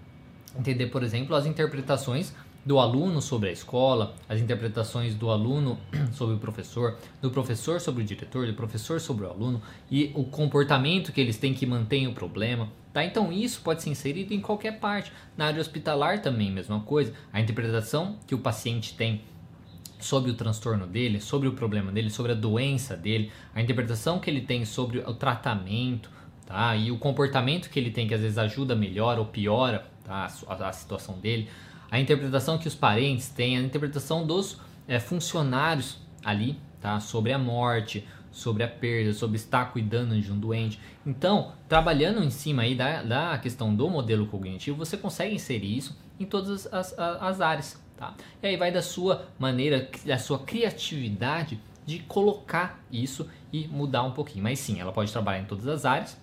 entender, 0.55 0.85
por 0.87 1.01
exemplo, 1.01 1.35
as 1.35 1.47
interpretações 1.47 2.31
do 2.65 2.79
aluno 2.79 3.21
sobre 3.21 3.49
a 3.49 3.51
escola, 3.51 4.15
as 4.29 4.39
interpretações 4.39 5.15
do 5.15 5.29
aluno 5.29 5.79
sobre 6.13 6.35
o 6.35 6.37
professor, 6.37 6.97
do 7.21 7.31
professor 7.31 7.79
sobre 7.79 8.03
o 8.03 8.05
diretor, 8.05 8.45
do 8.45 8.53
professor 8.53 8.99
sobre 8.99 9.25
o 9.25 9.29
aluno 9.29 9.61
e 9.89 10.11
o 10.15 10.23
comportamento 10.23 11.11
que 11.11 11.19
eles 11.19 11.37
têm 11.37 11.53
que 11.53 11.65
manter 11.65 12.07
o 12.07 12.13
problema. 12.13 12.69
Tá? 12.93 13.03
Então 13.03 13.31
isso 13.31 13.61
pode 13.61 13.81
ser 13.81 13.89
inserido 13.89 14.33
em 14.33 14.41
qualquer 14.41 14.79
parte. 14.79 15.11
Na 15.35 15.45
área 15.45 15.61
hospitalar 15.61 16.21
também, 16.21 16.51
mesma 16.51 16.81
coisa. 16.81 17.13
A 17.31 17.39
interpretação 17.39 18.17
que 18.27 18.35
o 18.35 18.39
paciente 18.39 18.93
tem 18.93 19.21
sobre 19.99 20.31
o 20.31 20.33
transtorno 20.33 20.85
dele, 20.87 21.21
sobre 21.21 21.47
o 21.47 21.53
problema 21.53 21.91
dele, 21.91 22.09
sobre 22.09 22.31
a 22.31 22.35
doença 22.35 22.97
dele, 22.97 23.31
a 23.53 23.61
interpretação 23.61 24.19
que 24.19 24.29
ele 24.29 24.41
tem 24.41 24.65
sobre 24.65 24.99
o 24.99 25.13
tratamento, 25.13 26.09
tá? 26.45 26.75
E 26.75 26.91
o 26.91 26.97
comportamento 26.97 27.69
que 27.69 27.79
ele 27.79 27.91
tem 27.91 28.07
que 28.07 28.13
às 28.13 28.21
vezes 28.21 28.37
ajuda, 28.37 28.75
melhora 28.75 29.19
ou 29.19 29.27
piora 29.27 29.85
tá? 30.03 30.27
a, 30.47 30.67
a 30.67 30.73
situação 30.73 31.19
dele, 31.19 31.47
a 31.91 31.99
interpretação 31.99 32.57
que 32.57 32.67
os 32.67 32.73
parentes 32.73 33.27
têm, 33.27 33.57
a 33.57 33.61
interpretação 33.61 34.25
dos 34.25 34.59
é, 34.87 34.97
funcionários 34.99 35.99
ali, 36.23 36.57
tá? 36.79 36.99
Sobre 37.01 37.33
a 37.33 37.37
morte, 37.37 38.07
sobre 38.31 38.63
a 38.63 38.67
perda, 38.67 39.13
sobre 39.13 39.35
estar 39.35 39.65
cuidando 39.65 40.19
de 40.19 40.31
um 40.31 40.39
doente. 40.39 40.79
Então, 41.05 41.51
trabalhando 41.67 42.23
em 42.23 42.29
cima 42.29 42.63
aí 42.63 42.73
da, 42.73 43.03
da 43.03 43.37
questão 43.37 43.75
do 43.75 43.89
modelo 43.89 44.25
cognitivo, 44.25 44.77
você 44.77 44.95
consegue 44.95 45.35
inserir 45.35 45.77
isso 45.77 45.97
em 46.17 46.25
todas 46.25 46.65
as, 46.73 46.97
as, 46.97 47.21
as 47.21 47.41
áreas. 47.41 47.83
Tá? 47.97 48.15
E 48.41 48.47
aí 48.47 48.57
vai 48.57 48.71
da 48.71 48.81
sua 48.81 49.27
maneira, 49.37 49.89
da 50.05 50.17
sua 50.17 50.39
criatividade 50.39 51.59
de 51.85 51.99
colocar 51.99 52.79
isso 52.91 53.29
e 53.51 53.67
mudar 53.67 54.03
um 54.03 54.11
pouquinho. 54.11 54.43
Mas 54.43 54.59
sim, 54.59 54.79
ela 54.79 54.93
pode 54.93 55.11
trabalhar 55.11 55.41
em 55.41 55.45
todas 55.45 55.67
as 55.67 55.85
áreas 55.85 56.17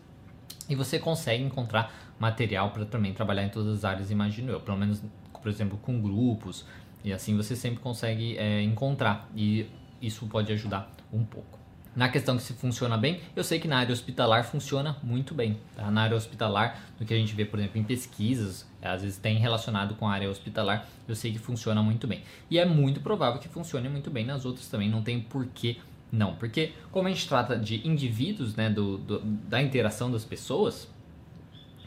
e 0.68 0.74
você 0.74 0.98
consegue 0.98 1.42
encontrar 1.42 1.92
material 2.18 2.70
para 2.70 2.84
também 2.84 3.12
trabalhar 3.12 3.44
em 3.44 3.48
todas 3.48 3.78
as 3.78 3.84
áreas, 3.84 4.10
imagino 4.10 4.50
eu. 4.50 4.60
Pelo 4.60 4.76
menos, 4.76 5.02
por 5.32 5.48
exemplo, 5.48 5.78
com 5.78 6.00
grupos. 6.00 6.64
E 7.04 7.12
assim 7.12 7.36
você 7.36 7.54
sempre 7.54 7.80
consegue 7.80 8.36
é, 8.36 8.62
encontrar. 8.62 9.28
E 9.34 9.66
isso 10.00 10.26
pode 10.26 10.52
ajudar 10.52 10.90
um 11.12 11.24
pouco. 11.24 11.58
Na 11.96 12.08
questão 12.08 12.36
que 12.36 12.42
se 12.44 12.52
funciona 12.52 12.96
bem, 12.96 13.20
eu 13.34 13.42
sei 13.42 13.58
que 13.58 13.66
na 13.66 13.78
área 13.78 13.92
hospitalar 13.92 14.44
funciona 14.44 14.96
muito 15.02 15.34
bem. 15.34 15.58
Tá? 15.74 15.90
Na 15.90 16.02
área 16.02 16.16
hospitalar, 16.16 16.80
no 17.00 17.04
que 17.04 17.12
a 17.12 17.16
gente 17.16 17.34
vê, 17.34 17.44
por 17.44 17.58
exemplo, 17.58 17.80
em 17.80 17.82
pesquisas, 17.82 18.64
às 18.80 19.02
vezes 19.02 19.18
tem 19.18 19.36
relacionado 19.38 19.96
com 19.96 20.06
a 20.06 20.12
área 20.12 20.30
hospitalar, 20.30 20.86
eu 21.08 21.16
sei 21.16 21.32
que 21.32 21.40
funciona 21.40 21.82
muito 21.82 22.06
bem. 22.06 22.22
E 22.48 22.58
é 22.58 22.64
muito 22.64 23.00
provável 23.00 23.40
que 23.40 23.48
funcione 23.48 23.88
muito 23.88 24.10
bem 24.10 24.24
nas 24.24 24.44
outras 24.44 24.68
também, 24.68 24.88
não 24.88 25.02
tem 25.02 25.20
porquê 25.20 25.78
não. 26.12 26.34
Porque 26.36 26.72
como 26.92 27.08
a 27.08 27.10
gente 27.10 27.26
trata 27.28 27.58
de 27.58 27.86
indivíduos, 27.86 28.54
né, 28.54 28.70
do, 28.70 28.98
do 28.98 29.18
da 29.20 29.60
interação 29.60 30.10
das 30.10 30.24
pessoas, 30.24 30.88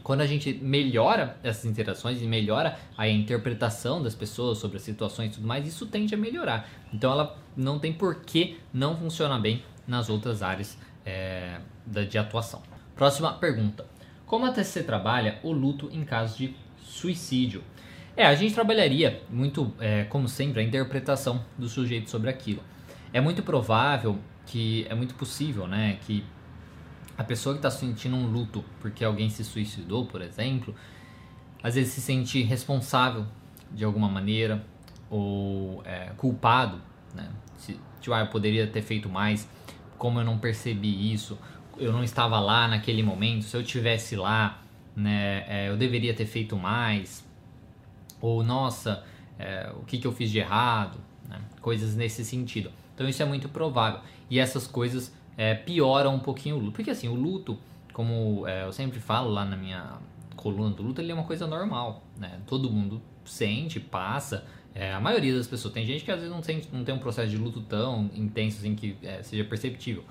quando 0.03 0.21
a 0.21 0.25
gente 0.27 0.53
melhora 0.53 1.37
essas 1.43 1.65
interações 1.65 2.21
e 2.21 2.25
melhora 2.25 2.77
a 2.97 3.07
interpretação 3.07 4.01
das 4.01 4.15
pessoas 4.15 4.57
sobre 4.57 4.77
as 4.77 4.83
situações 4.83 5.31
e 5.31 5.35
tudo 5.35 5.47
mais, 5.47 5.67
isso 5.67 5.85
tende 5.85 6.13
a 6.15 6.17
melhorar. 6.17 6.69
Então 6.93 7.11
ela 7.11 7.37
não 7.55 7.79
tem 7.79 7.93
por 7.93 8.21
que 8.23 8.59
não 8.73 8.97
funcionar 8.97 9.39
bem 9.39 9.63
nas 9.87 10.09
outras 10.09 10.41
áreas 10.41 10.77
é, 11.05 11.59
de 11.85 12.17
atuação. 12.17 12.61
Próxima 12.95 13.33
pergunta: 13.33 13.85
Como 14.25 14.45
a 14.45 14.51
TCC 14.51 14.83
trabalha 14.83 15.39
o 15.43 15.51
luto 15.51 15.89
em 15.91 16.03
caso 16.03 16.37
de 16.37 16.55
suicídio? 16.79 17.63
É, 18.15 18.25
a 18.25 18.35
gente 18.35 18.53
trabalharia 18.53 19.21
muito, 19.29 19.73
é, 19.79 20.03
como 20.03 20.27
sempre, 20.27 20.61
a 20.61 20.63
interpretação 20.63 21.43
do 21.57 21.69
sujeito 21.69 22.09
sobre 22.09 22.29
aquilo. 22.29 22.61
É 23.13 23.21
muito 23.21 23.41
provável 23.41 24.19
que, 24.45 24.85
é 24.89 24.95
muito 24.95 25.15
possível, 25.15 25.65
né, 25.67 25.97
que 26.05 26.23
a 27.17 27.23
pessoa 27.23 27.53
que 27.53 27.59
está 27.59 27.71
sentindo 27.71 28.15
um 28.15 28.27
luto 28.27 28.63
porque 28.79 29.03
alguém 29.03 29.29
se 29.29 29.43
suicidou, 29.43 30.05
por 30.05 30.21
exemplo, 30.21 30.75
às 31.61 31.75
vezes 31.75 31.93
se 31.93 32.01
sente 32.01 32.41
responsável 32.41 33.25
de 33.71 33.83
alguma 33.83 34.09
maneira 34.09 34.65
ou 35.09 35.83
é, 35.85 36.11
culpado, 36.17 36.81
né? 37.13 37.29
Se, 37.57 37.79
tipo, 37.99 38.13
ah, 38.13 38.21
eu 38.21 38.27
poderia 38.27 38.65
ter 38.65 38.81
feito 38.81 39.09
mais, 39.09 39.47
como 39.97 40.19
eu 40.19 40.23
não 40.23 40.37
percebi 40.37 41.13
isso, 41.13 41.37
eu 41.77 41.91
não 41.91 42.03
estava 42.03 42.39
lá 42.39 42.67
naquele 42.67 43.03
momento, 43.03 43.43
se 43.43 43.55
eu 43.55 43.63
tivesse 43.63 44.15
lá, 44.15 44.61
né, 44.95 45.45
é, 45.47 45.69
eu 45.69 45.77
deveria 45.77 46.13
ter 46.13 46.25
feito 46.25 46.57
mais, 46.57 47.23
ou 48.19 48.43
nossa, 48.43 49.03
é, 49.37 49.71
o 49.75 49.83
que, 49.83 49.97
que 49.97 50.05
eu 50.05 50.11
fiz 50.11 50.29
de 50.29 50.39
errado, 50.39 50.97
né? 51.27 51.39
coisas 51.61 51.95
nesse 51.95 52.23
sentido. 52.23 52.71
Então 52.93 53.07
isso 53.07 53.21
é 53.21 53.25
muito 53.25 53.49
provável. 53.49 54.01
E 54.29 54.39
essas 54.39 54.67
coisas 54.67 55.13
é, 55.37 55.53
pioram 55.55 56.15
um 56.15 56.19
pouquinho 56.19 56.55
o 56.55 56.59
luto. 56.59 56.71
Porque 56.73 56.91
assim, 56.91 57.07
o 57.07 57.15
luto, 57.15 57.57
como 57.93 58.47
é, 58.47 58.65
eu 58.65 58.71
sempre 58.71 58.99
falo 58.99 59.29
lá 59.29 59.45
na 59.45 59.55
minha 59.55 59.97
coluna 60.35 60.75
do 60.75 60.83
luto, 60.83 61.01
ele 61.01 61.11
é 61.11 61.13
uma 61.13 61.23
coisa 61.23 61.47
normal. 61.47 62.03
Né? 62.17 62.39
Todo 62.45 62.69
mundo 62.69 63.01
sente, 63.25 63.79
passa. 63.79 64.45
É, 64.73 64.93
a 64.93 64.99
maioria 64.99 65.35
das 65.35 65.47
pessoas. 65.47 65.73
Tem 65.73 65.85
gente 65.85 66.03
que 66.03 66.11
às 66.11 66.17
vezes 66.17 66.33
não, 66.33 66.41
sente, 66.41 66.69
não 66.71 66.83
tem 66.83 66.95
um 66.95 66.99
processo 66.99 67.29
de 67.29 67.37
luto 67.37 67.61
tão 67.61 68.09
intenso 68.13 68.59
assim 68.59 68.75
que 68.75 68.97
é, 69.03 69.21
seja 69.21 69.43
perceptível. 69.43 70.03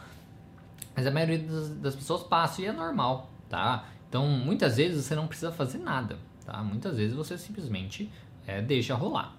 Mas 0.95 1.07
a 1.07 1.11
maioria 1.11 1.39
das, 1.39 1.71
das, 1.77 1.97
pessoas 1.97 2.23
passa 2.23 2.61
e 2.61 2.67
é 2.67 2.73
normal, 2.73 3.31
tá? 3.49 3.89
Então, 4.09 4.27
muitas 4.27 4.77
vezes 4.77 5.05
você 5.05 5.15
não 5.15 5.27
precisa 5.27 5.53
fazer 5.53 5.79
nada, 5.79 6.19
tá? 6.45 6.63
Muitas 6.63 6.97
vezes 6.97 7.15
você 7.15 7.39
simplesmente 7.39 8.11
é, 8.47 8.61
deixa 8.61 8.95
rolar. 8.95 9.37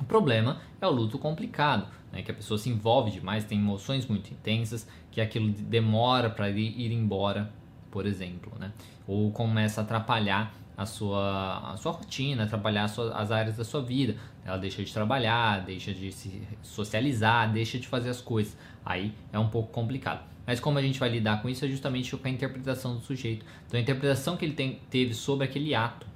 O 0.00 0.04
problema 0.04 0.60
é 0.80 0.86
o 0.86 0.90
luto 0.90 1.18
complicado, 1.18 1.86
né? 2.12 2.22
que 2.22 2.30
a 2.30 2.34
pessoa 2.34 2.58
se 2.58 2.70
envolve 2.70 3.10
demais, 3.10 3.44
tem 3.44 3.58
emoções 3.58 4.06
muito 4.06 4.32
intensas, 4.32 4.88
que 5.10 5.20
aquilo 5.20 5.50
demora 5.50 6.30
para 6.30 6.48
ir, 6.50 6.92
embora, 6.92 7.52
por 7.90 8.06
exemplo, 8.06 8.52
né? 8.58 8.72
Ou 9.06 9.30
começa 9.32 9.80
a 9.80 9.84
atrapalhar 9.84 10.54
a 10.76 10.86
sua, 10.86 11.72
a 11.72 11.76
sua 11.76 11.90
rotina, 11.90 12.44
atrapalhar 12.44 12.86
sua, 12.86 13.12
as 13.12 13.32
áreas 13.32 13.56
da 13.56 13.64
sua 13.64 13.82
vida. 13.82 14.14
Ela 14.44 14.56
deixa 14.56 14.84
de 14.84 14.92
trabalhar, 14.92 15.64
deixa 15.64 15.92
de 15.92 16.12
se 16.12 16.40
socializar, 16.62 17.52
deixa 17.52 17.78
de 17.80 17.88
fazer 17.88 18.10
as 18.10 18.20
coisas. 18.20 18.56
Aí 18.84 19.12
é 19.32 19.38
um 19.38 19.48
pouco 19.48 19.72
complicado. 19.72 20.24
Mas 20.46 20.60
como 20.60 20.78
a 20.78 20.82
gente 20.82 21.00
vai 21.00 21.08
lidar 21.08 21.42
com 21.42 21.48
isso 21.48 21.64
é 21.64 21.68
justamente 21.68 22.16
com 22.16 22.28
a 22.28 22.30
interpretação 22.30 22.94
do 22.94 23.00
sujeito. 23.00 23.44
Então 23.66 23.76
a 23.76 23.82
interpretação 23.82 24.36
que 24.36 24.44
ele 24.44 24.54
tem, 24.54 24.80
teve 24.88 25.14
sobre 25.14 25.44
aquele 25.44 25.74
ato, 25.74 26.06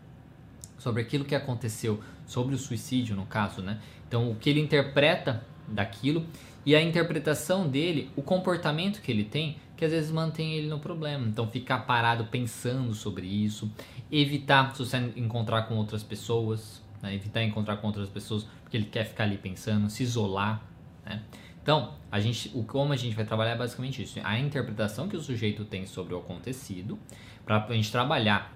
sobre 0.78 1.02
aquilo 1.02 1.24
que 1.24 1.34
aconteceu, 1.34 2.00
sobre 2.32 2.54
o 2.54 2.58
suicídio 2.58 3.14
no 3.14 3.26
caso, 3.26 3.60
né? 3.60 3.78
Então 4.08 4.30
o 4.30 4.34
que 4.34 4.48
ele 4.48 4.60
interpreta 4.60 5.44
daquilo 5.68 6.26
e 6.64 6.74
a 6.74 6.82
interpretação 6.82 7.68
dele, 7.68 8.10
o 8.16 8.22
comportamento 8.22 9.00
que 9.02 9.10
ele 9.10 9.24
tem, 9.24 9.56
que 9.76 9.84
às 9.84 9.90
vezes 9.90 10.10
mantém 10.10 10.54
ele 10.54 10.68
no 10.68 10.78
problema. 10.78 11.26
Então 11.26 11.46
ficar 11.46 11.80
parado 11.80 12.24
pensando 12.26 12.94
sobre 12.94 13.26
isso, 13.26 13.70
evitar 14.10 14.74
se 14.74 14.84
você 14.84 14.96
encontrar 15.16 15.62
com 15.62 15.74
outras 15.74 16.02
pessoas, 16.02 16.82
né? 17.02 17.14
evitar 17.14 17.42
encontrar 17.42 17.76
com 17.76 17.86
outras 17.88 18.08
pessoas 18.08 18.46
porque 18.62 18.76
ele 18.76 18.86
quer 18.86 19.04
ficar 19.04 19.24
ali 19.24 19.36
pensando, 19.36 19.90
se 19.90 20.02
isolar, 20.02 20.62
né? 21.04 21.22
Então, 21.62 21.94
a 22.10 22.18
gente, 22.18 22.50
o 22.54 22.64
como 22.64 22.92
a 22.92 22.96
gente 22.96 23.14
vai 23.14 23.24
trabalhar 23.24 23.52
é 23.52 23.56
basicamente 23.56 24.02
isso, 24.02 24.18
a 24.24 24.38
interpretação 24.38 25.08
que 25.08 25.16
o 25.16 25.20
sujeito 25.20 25.64
tem 25.64 25.86
sobre 25.86 26.12
o 26.12 26.18
acontecido, 26.18 26.98
para 27.44 27.64
a 27.64 27.72
gente 27.72 27.90
trabalhar. 27.92 28.52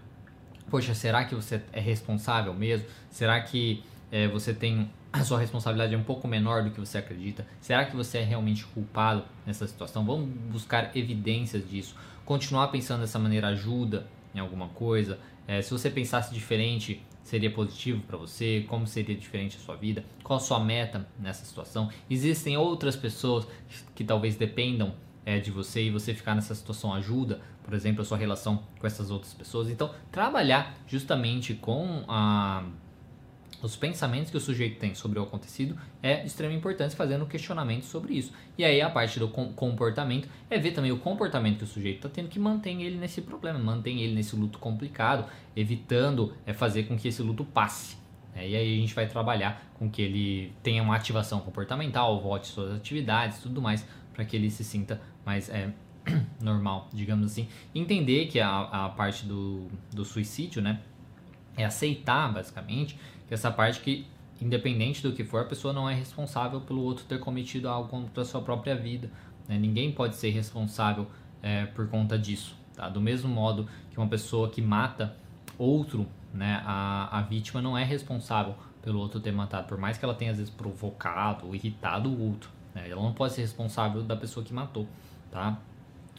Poxa, 0.70 0.94
será 0.94 1.24
que 1.24 1.34
você 1.34 1.60
é 1.72 1.80
responsável 1.80 2.52
mesmo? 2.52 2.86
Será 3.10 3.40
que 3.40 3.82
é, 4.10 4.28
você 4.28 4.52
tem 4.52 4.90
a 5.12 5.24
sua 5.24 5.38
responsabilidade 5.38 5.94
é 5.94 5.98
um 5.98 6.02
pouco 6.02 6.28
menor 6.28 6.62
do 6.62 6.70
que 6.70 6.78
você 6.78 6.98
acredita? 6.98 7.46
Será 7.60 7.84
que 7.84 7.96
você 7.96 8.18
é 8.18 8.22
realmente 8.22 8.64
culpado 8.66 9.24
nessa 9.46 9.66
situação? 9.66 10.04
Vamos 10.04 10.28
buscar 10.50 10.94
evidências 10.94 11.68
disso. 11.68 11.96
Continuar 12.24 12.68
pensando 12.68 13.00
dessa 13.00 13.18
maneira 13.18 13.48
ajuda 13.48 14.06
em 14.34 14.38
alguma 14.38 14.68
coisa. 14.68 15.18
É, 15.48 15.62
se 15.62 15.70
você 15.70 15.88
pensasse 15.88 16.34
diferente, 16.34 17.02
seria 17.22 17.50
positivo 17.50 18.02
para 18.02 18.18
você? 18.18 18.64
Como 18.68 18.86
seria 18.86 19.16
diferente 19.16 19.56
a 19.56 19.60
sua 19.60 19.76
vida? 19.76 20.04
Qual 20.22 20.36
a 20.36 20.40
sua 20.40 20.60
meta 20.60 21.06
nessa 21.18 21.44
situação? 21.44 21.88
Existem 22.10 22.56
outras 22.56 22.94
pessoas 22.94 23.46
que 23.94 24.04
talvez 24.04 24.36
dependam 24.36 24.94
é, 25.26 25.40
de 25.40 25.50
você 25.50 25.82
e 25.82 25.90
você 25.90 26.14
ficar 26.14 26.36
nessa 26.36 26.54
situação 26.54 26.94
ajuda, 26.94 27.40
por 27.64 27.74
exemplo, 27.74 28.00
a 28.00 28.04
sua 28.04 28.16
relação 28.16 28.62
com 28.78 28.86
essas 28.86 29.10
outras 29.10 29.34
pessoas. 29.34 29.68
Então, 29.68 29.90
trabalhar 30.12 30.74
justamente 30.86 31.52
com 31.52 32.04
a 32.08 32.64
os 33.62 33.74
pensamentos 33.74 34.30
que 34.30 34.36
o 34.36 34.40
sujeito 34.40 34.78
tem 34.78 34.94
sobre 34.94 35.18
o 35.18 35.22
acontecido 35.22 35.76
é 36.02 36.16
de 36.16 36.26
extrema 36.26 36.52
importância 36.52 36.96
fazendo 36.96 37.26
questionamento 37.26 37.84
sobre 37.84 38.14
isso. 38.14 38.32
E 38.56 38.64
aí 38.64 38.80
a 38.80 38.90
parte 38.90 39.18
do 39.18 39.28
comportamento 39.28 40.28
é 40.50 40.58
ver 40.58 40.72
também 40.72 40.92
o 40.92 40.98
comportamento 40.98 41.58
que 41.58 41.64
o 41.64 41.66
sujeito 41.66 41.96
está 41.96 42.08
tendo 42.08 42.28
que 42.28 42.38
mantém 42.38 42.82
ele 42.82 42.96
nesse 42.96 43.22
problema, 43.22 43.58
mantém 43.58 44.02
ele 44.02 44.14
nesse 44.14 44.36
luto 44.36 44.58
complicado, 44.58 45.24
evitando 45.56 46.34
é, 46.44 46.52
fazer 46.52 46.84
com 46.84 46.96
que 46.96 47.08
esse 47.08 47.22
luto 47.22 47.44
passe. 47.44 47.96
É, 48.34 48.46
e 48.46 48.54
aí 48.54 48.76
a 48.76 48.80
gente 48.80 48.94
vai 48.94 49.06
trabalhar 49.06 49.66
com 49.78 49.90
que 49.90 50.02
ele 50.02 50.52
tenha 50.62 50.82
uma 50.82 50.94
ativação 50.94 51.40
comportamental, 51.40 52.20
volte 52.20 52.48
suas 52.48 52.76
atividades, 52.76 53.38
tudo 53.38 53.62
mais, 53.62 53.86
para 54.16 54.24
que 54.24 54.34
ele 54.34 54.50
se 54.50 54.64
sinta 54.64 54.98
mais 55.26 55.50
é, 55.50 55.70
normal, 56.40 56.88
digamos 56.92 57.26
assim. 57.26 57.46
Entender 57.74 58.26
que 58.28 58.40
a, 58.40 58.60
a 58.60 58.88
parte 58.88 59.26
do, 59.26 59.68
do 59.92 60.06
suicídio, 60.06 60.62
né, 60.62 60.80
é 61.54 61.66
aceitar 61.66 62.32
basicamente 62.32 62.98
que 63.28 63.34
essa 63.34 63.50
parte 63.50 63.80
que, 63.80 64.06
independente 64.40 65.02
do 65.02 65.12
que 65.12 65.22
for, 65.22 65.42
a 65.42 65.44
pessoa 65.44 65.74
não 65.74 65.88
é 65.88 65.94
responsável 65.94 66.62
pelo 66.62 66.80
outro 66.80 67.04
ter 67.04 67.20
cometido 67.20 67.68
algo 67.68 67.90
contra 67.90 68.22
a 68.22 68.24
sua 68.24 68.40
própria 68.40 68.74
vida. 68.74 69.10
Né? 69.46 69.58
Ninguém 69.58 69.92
pode 69.92 70.16
ser 70.16 70.30
responsável 70.30 71.06
é, 71.42 71.66
por 71.66 71.86
conta 71.88 72.18
disso. 72.18 72.56
Tá? 72.74 72.88
Do 72.88 73.00
mesmo 73.00 73.28
modo 73.28 73.68
que 73.90 73.98
uma 73.98 74.08
pessoa 74.08 74.48
que 74.48 74.62
mata 74.62 75.14
outro, 75.58 76.06
né, 76.32 76.62
a, 76.64 77.18
a 77.18 77.22
vítima 77.22 77.60
não 77.60 77.76
é 77.76 77.84
responsável 77.84 78.54
pelo 78.80 78.98
outro 78.98 79.20
ter 79.20 79.32
matado, 79.32 79.66
por 79.66 79.76
mais 79.76 79.98
que 79.98 80.04
ela 80.04 80.14
tenha 80.14 80.30
às 80.30 80.38
vezes 80.38 80.52
provocado 80.52 81.46
ou 81.46 81.54
irritado 81.54 82.08
o 82.08 82.30
outro. 82.30 82.55
Né? 82.76 82.88
Ela 82.88 83.02
não 83.02 83.12
pode 83.12 83.32
ser 83.32 83.40
responsável 83.40 84.04
da 84.04 84.14
pessoa 84.14 84.44
que 84.44 84.54
matou, 84.54 84.86
tá? 85.32 85.58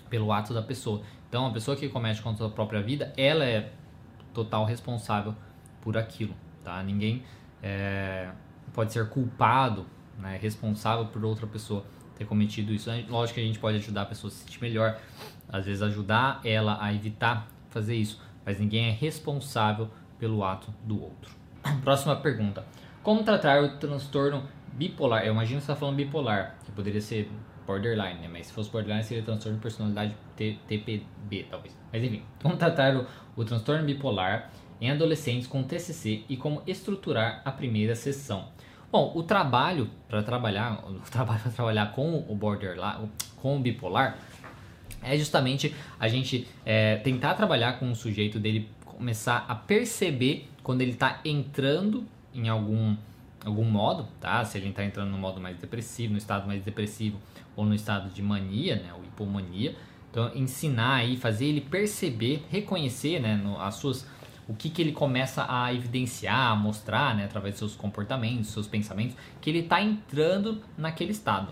Pelo 0.10 0.34
ato 0.34 0.54
da 0.54 0.62
pessoa. 0.62 1.02
Então, 1.30 1.46
a 1.46 1.52
pessoa 1.52 1.78
que 1.78 1.88
comete 1.88 2.22
contra 2.22 2.46
a 2.46 2.50
própria 2.50 2.82
vida, 2.82 3.14
ela 3.16 3.46
é 3.46 3.72
total 4.34 4.66
responsável 4.66 5.34
por 5.82 5.98
aquilo 5.98 6.34
tá? 6.68 6.84
Ninguém 6.84 7.24
é, 7.64 8.30
pode 8.74 8.92
ser 8.92 9.08
culpado, 9.08 9.86
né, 10.20 10.38
responsável 10.42 11.06
por 11.06 11.24
outra 11.24 11.48
pessoa 11.48 11.86
ter 12.18 12.26
cometido 12.26 12.74
isso. 12.74 12.90
Lógico 13.08 13.36
que 13.36 13.42
a 13.42 13.48
gente 13.48 13.60
pode 13.60 13.78
ajudar 13.78 14.02
a 14.02 14.06
pessoa 14.06 14.30
a 14.30 14.34
se 14.34 14.44
sentir 14.44 14.62
melhor, 14.62 15.00
às 15.48 15.66
vezes 15.66 15.82
ajudar 15.82 16.42
ela 16.44 16.78
a 16.82 16.94
evitar 16.94 17.48
fazer 17.70 17.96
isso, 17.96 18.22
mas 18.46 18.60
ninguém 18.60 18.90
é 18.90 18.92
responsável 18.92 19.90
pelo 20.20 20.44
ato 20.44 20.74
do 20.84 21.02
outro. 21.02 21.32
Próxima 21.84 22.18
pergunta: 22.18 22.66
Como 23.02 23.24
tratar 23.24 23.64
o 23.64 23.78
transtorno 23.78 24.44
bipolar? 24.78 25.26
Eu 25.26 25.34
imagino 25.34 25.60
que 25.60 25.66
você 25.66 25.72
está 25.72 25.76
falando 25.76 25.96
bipolar, 25.96 26.56
que 26.64 26.72
poderia 26.72 27.02
ser 27.02 27.30
borderline, 27.66 28.20
né? 28.20 28.30
Mas 28.32 28.48
se 28.48 28.54
fosse 28.54 28.70
borderline 28.70 29.04
seria 29.04 29.24
transtorno 29.24 29.58
de 29.58 29.62
personalidade 29.62 30.16
TPB, 30.36 31.48
talvez. 31.50 31.76
Mas 31.92 32.04
enfim, 32.04 32.24
como 32.42 32.56
tratar 32.56 32.96
o, 32.96 33.06
o 33.36 33.44
transtorno 33.44 33.84
bipolar 33.84 34.50
em 34.80 34.92
adolescentes 34.92 35.48
com 35.48 35.64
TCC 35.64 36.24
e 36.30 36.38
como 36.38 36.62
estruturar 36.66 37.42
a 37.44 37.52
primeira 37.52 37.96
sessão. 37.96 38.50
Bom, 38.90 39.12
o 39.16 39.24
trabalho 39.24 39.90
para 40.08 40.24
trabalhar, 40.24 40.84
o 40.88 41.10
trabalho 41.10 41.42
para 41.42 41.52
trabalhar 41.52 41.92
com 41.92 42.24
o 42.28 42.36
borderline, 42.36 43.10
com 43.36 43.58
o 43.58 43.60
bipolar, 43.60 44.18
é 45.02 45.18
justamente 45.18 45.76
a 46.00 46.08
gente 46.08 46.48
é, 46.66 46.98
tentar 46.98 47.34
trabalhar 47.34 47.80
com 47.80 47.92
o 47.92 47.96
sujeito 47.96 48.40
dele 48.40 48.70
começar 48.86 49.46
a 49.48 49.54
perceber 49.54 50.50
quando 50.64 50.82
ele 50.82 50.92
está 50.92 51.20
entrando 51.24 52.06
em 52.34 52.50
algum 52.50 52.96
algum 53.44 53.64
modo, 53.64 54.08
tá? 54.20 54.44
Se 54.44 54.58
ele 54.58 54.70
está 54.70 54.84
entrando 54.84 55.12
no 55.12 55.18
modo 55.18 55.40
mais 55.40 55.58
depressivo, 55.58 56.14
no 56.14 56.18
estado 56.18 56.48
mais 56.48 56.64
depressivo 56.64 57.20
ou 57.56 57.66
no 57.66 57.74
estado 57.74 58.10
de 58.10 58.22
mania, 58.22 58.76
né, 58.76 58.94
ou 58.94 59.04
hipomania. 59.04 59.76
Então, 60.12 60.32
ensinar 60.36 60.96
aí, 60.96 61.18
fazer 61.18 61.46
ele 61.46 61.62
perceber, 61.62 62.46
reconhecer, 62.50 63.20
né, 63.20 63.36
no, 63.36 63.60
as 63.60 63.76
suas 63.76 64.08
o 64.48 64.54
que, 64.54 64.70
que 64.70 64.82
ele 64.82 64.94
começa 64.94 65.46
a 65.50 65.74
evidenciar, 65.74 66.52
a 66.52 66.56
mostrar, 66.56 67.14
né, 67.16 67.26
através 67.26 67.56
dos 67.56 67.60
seus 67.60 67.76
comportamentos, 67.76 68.48
seus 68.48 68.66
pensamentos, 68.66 69.18
que 69.42 69.50
ele 69.50 69.60
está 69.60 69.82
entrando 69.82 70.62
naquele 70.78 71.12
estado. 71.12 71.52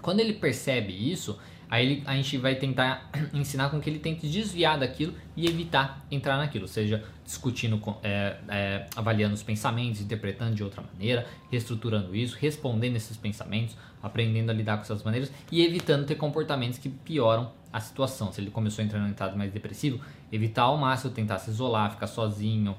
Quando 0.00 0.20
ele 0.20 0.34
percebe 0.34 0.92
isso, 0.92 1.38
aí 1.74 2.02
a 2.06 2.14
gente 2.14 2.38
vai 2.38 2.54
tentar 2.54 3.10
ensinar 3.34 3.68
com 3.68 3.80
que 3.80 3.90
ele 3.90 3.98
tente 3.98 4.28
desviar 4.28 4.78
daquilo 4.78 5.12
e 5.36 5.46
evitar 5.46 6.04
entrar 6.10 6.36
naquilo, 6.36 6.68
seja 6.68 7.04
discutindo, 7.24 7.82
é, 8.02 8.36
é, 8.48 8.86
avaliando 8.94 9.34
os 9.34 9.42
pensamentos, 9.42 10.00
interpretando 10.00 10.54
de 10.54 10.62
outra 10.62 10.82
maneira, 10.82 11.26
reestruturando 11.50 12.14
isso, 12.14 12.36
respondendo 12.38 12.96
esses 12.96 13.16
pensamentos, 13.16 13.76
aprendendo 14.02 14.50
a 14.50 14.52
lidar 14.52 14.76
com 14.76 14.82
essas 14.82 15.02
maneiras 15.02 15.32
e 15.50 15.64
evitando 15.64 16.06
ter 16.06 16.14
comportamentos 16.14 16.78
que 16.78 16.88
pioram 16.88 17.50
a 17.72 17.80
situação. 17.80 18.32
Se 18.32 18.40
ele 18.40 18.50
começou 18.50 18.84
entrando 18.84 19.08
em 19.08 19.10
estado 19.10 19.36
mais 19.36 19.52
depressivo, 19.52 20.00
evitar 20.30 20.62
ao 20.62 20.76
máximo 20.76 21.12
tentar 21.12 21.38
se 21.38 21.50
isolar, 21.50 21.90
ficar 21.90 22.06
sozinho, 22.06 22.76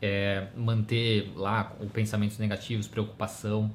é, 0.00 0.46
manter 0.56 1.32
lá 1.34 1.72
os 1.80 1.90
pensamentos 1.90 2.38
negativos, 2.38 2.86
preocupação. 2.86 3.72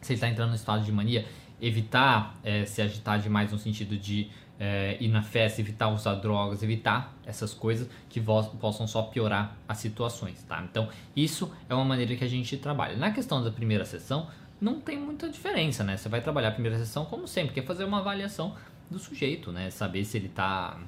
Se 0.00 0.12
ele 0.12 0.16
está 0.16 0.28
entrando 0.28 0.48
no 0.48 0.56
estado 0.56 0.82
de 0.82 0.90
mania, 0.90 1.26
evitar 1.60 2.36
é, 2.42 2.64
se 2.64 2.80
agitar 2.80 3.18
demais 3.18 3.52
no 3.52 3.58
sentido 3.58 3.96
de 3.96 4.30
é, 4.58 4.98
ir 5.00 5.08
na 5.08 5.22
festa, 5.22 5.60
evitar 5.60 5.88
usar 5.88 6.16
drogas, 6.16 6.62
evitar 6.62 7.14
essas 7.24 7.54
coisas 7.54 7.88
que 8.10 8.20
possam 8.20 8.86
só 8.86 9.02
piorar 9.02 9.56
as 9.66 9.78
situações, 9.78 10.42
tá? 10.42 10.62
Então, 10.62 10.88
isso 11.16 11.50
é 11.68 11.74
uma 11.74 11.84
maneira 11.84 12.14
que 12.14 12.22
a 12.22 12.28
gente 12.28 12.58
trabalha. 12.58 12.94
Na 12.96 13.10
questão 13.10 13.42
da 13.42 13.50
primeira 13.50 13.86
sessão, 13.86 14.28
não 14.60 14.78
tem 14.78 14.98
muita 14.98 15.30
diferença, 15.30 15.82
né? 15.82 15.96
Você 15.96 16.10
vai 16.10 16.20
trabalhar 16.20 16.48
a 16.48 16.52
primeira 16.52 16.76
sessão 16.76 17.06
como 17.06 17.26
sempre, 17.26 17.54
que 17.54 17.60
é 17.60 17.62
fazer 17.62 17.84
uma 17.84 18.00
avaliação 18.00 18.54
do 18.90 18.98
sujeito, 18.98 19.50
né? 19.50 19.70
Saber 19.70 20.04
se 20.04 20.18
ele 20.18 20.28
tá 20.28 20.78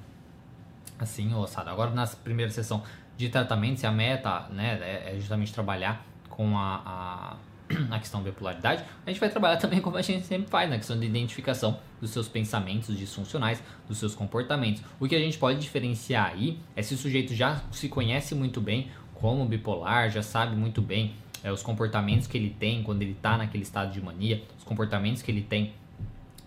assim 0.98 1.32
ou 1.32 1.44
assado. 1.44 1.70
Agora, 1.70 1.90
na 1.92 2.06
primeira 2.06 2.52
sessão 2.52 2.82
de 3.16 3.30
tratamento, 3.30 3.80
se 3.80 3.86
a 3.86 3.92
meta 3.92 4.48
né, 4.50 4.78
é, 4.82 5.14
é 5.14 5.16
justamente 5.18 5.52
trabalhar 5.52 6.04
com 6.28 6.58
a, 6.58 6.82
a 6.84 7.36
a 7.90 7.98
questão 7.98 8.22
da 8.22 8.30
bipolaridade, 8.30 8.84
a 9.04 9.10
gente 9.10 9.20
vai 9.20 9.28
trabalhar 9.28 9.56
também 9.60 9.80
como 9.80 9.96
a 9.96 10.02
gente 10.02 10.26
sempre 10.26 10.50
faz, 10.50 10.68
na 10.68 10.76
questão 10.76 10.98
de 10.98 11.06
identificação 11.06 11.78
dos 12.00 12.10
seus 12.10 12.28
pensamentos 12.28 12.96
disfuncionais, 12.96 13.62
dos 13.88 13.98
seus 13.98 14.14
comportamentos. 14.14 14.82
O 14.98 15.08
que 15.08 15.14
a 15.14 15.18
gente 15.18 15.38
pode 15.38 15.58
diferenciar 15.58 16.32
aí 16.32 16.58
é 16.74 16.82
se 16.82 16.94
o 16.94 16.96
sujeito 16.96 17.34
já 17.34 17.62
se 17.70 17.88
conhece 17.88 18.34
muito 18.34 18.60
bem 18.60 18.90
como 19.14 19.44
bipolar, 19.44 20.10
já 20.10 20.22
sabe 20.22 20.56
muito 20.56 20.82
bem 20.82 21.14
é, 21.44 21.52
os 21.52 21.62
comportamentos 21.62 22.26
que 22.26 22.36
ele 22.36 22.50
tem 22.50 22.82
quando 22.82 23.02
ele 23.02 23.12
está 23.12 23.36
naquele 23.36 23.62
estado 23.62 23.92
de 23.92 24.00
mania, 24.00 24.42
os 24.58 24.64
comportamentos 24.64 25.22
que 25.22 25.30
ele 25.30 25.42
tem 25.42 25.72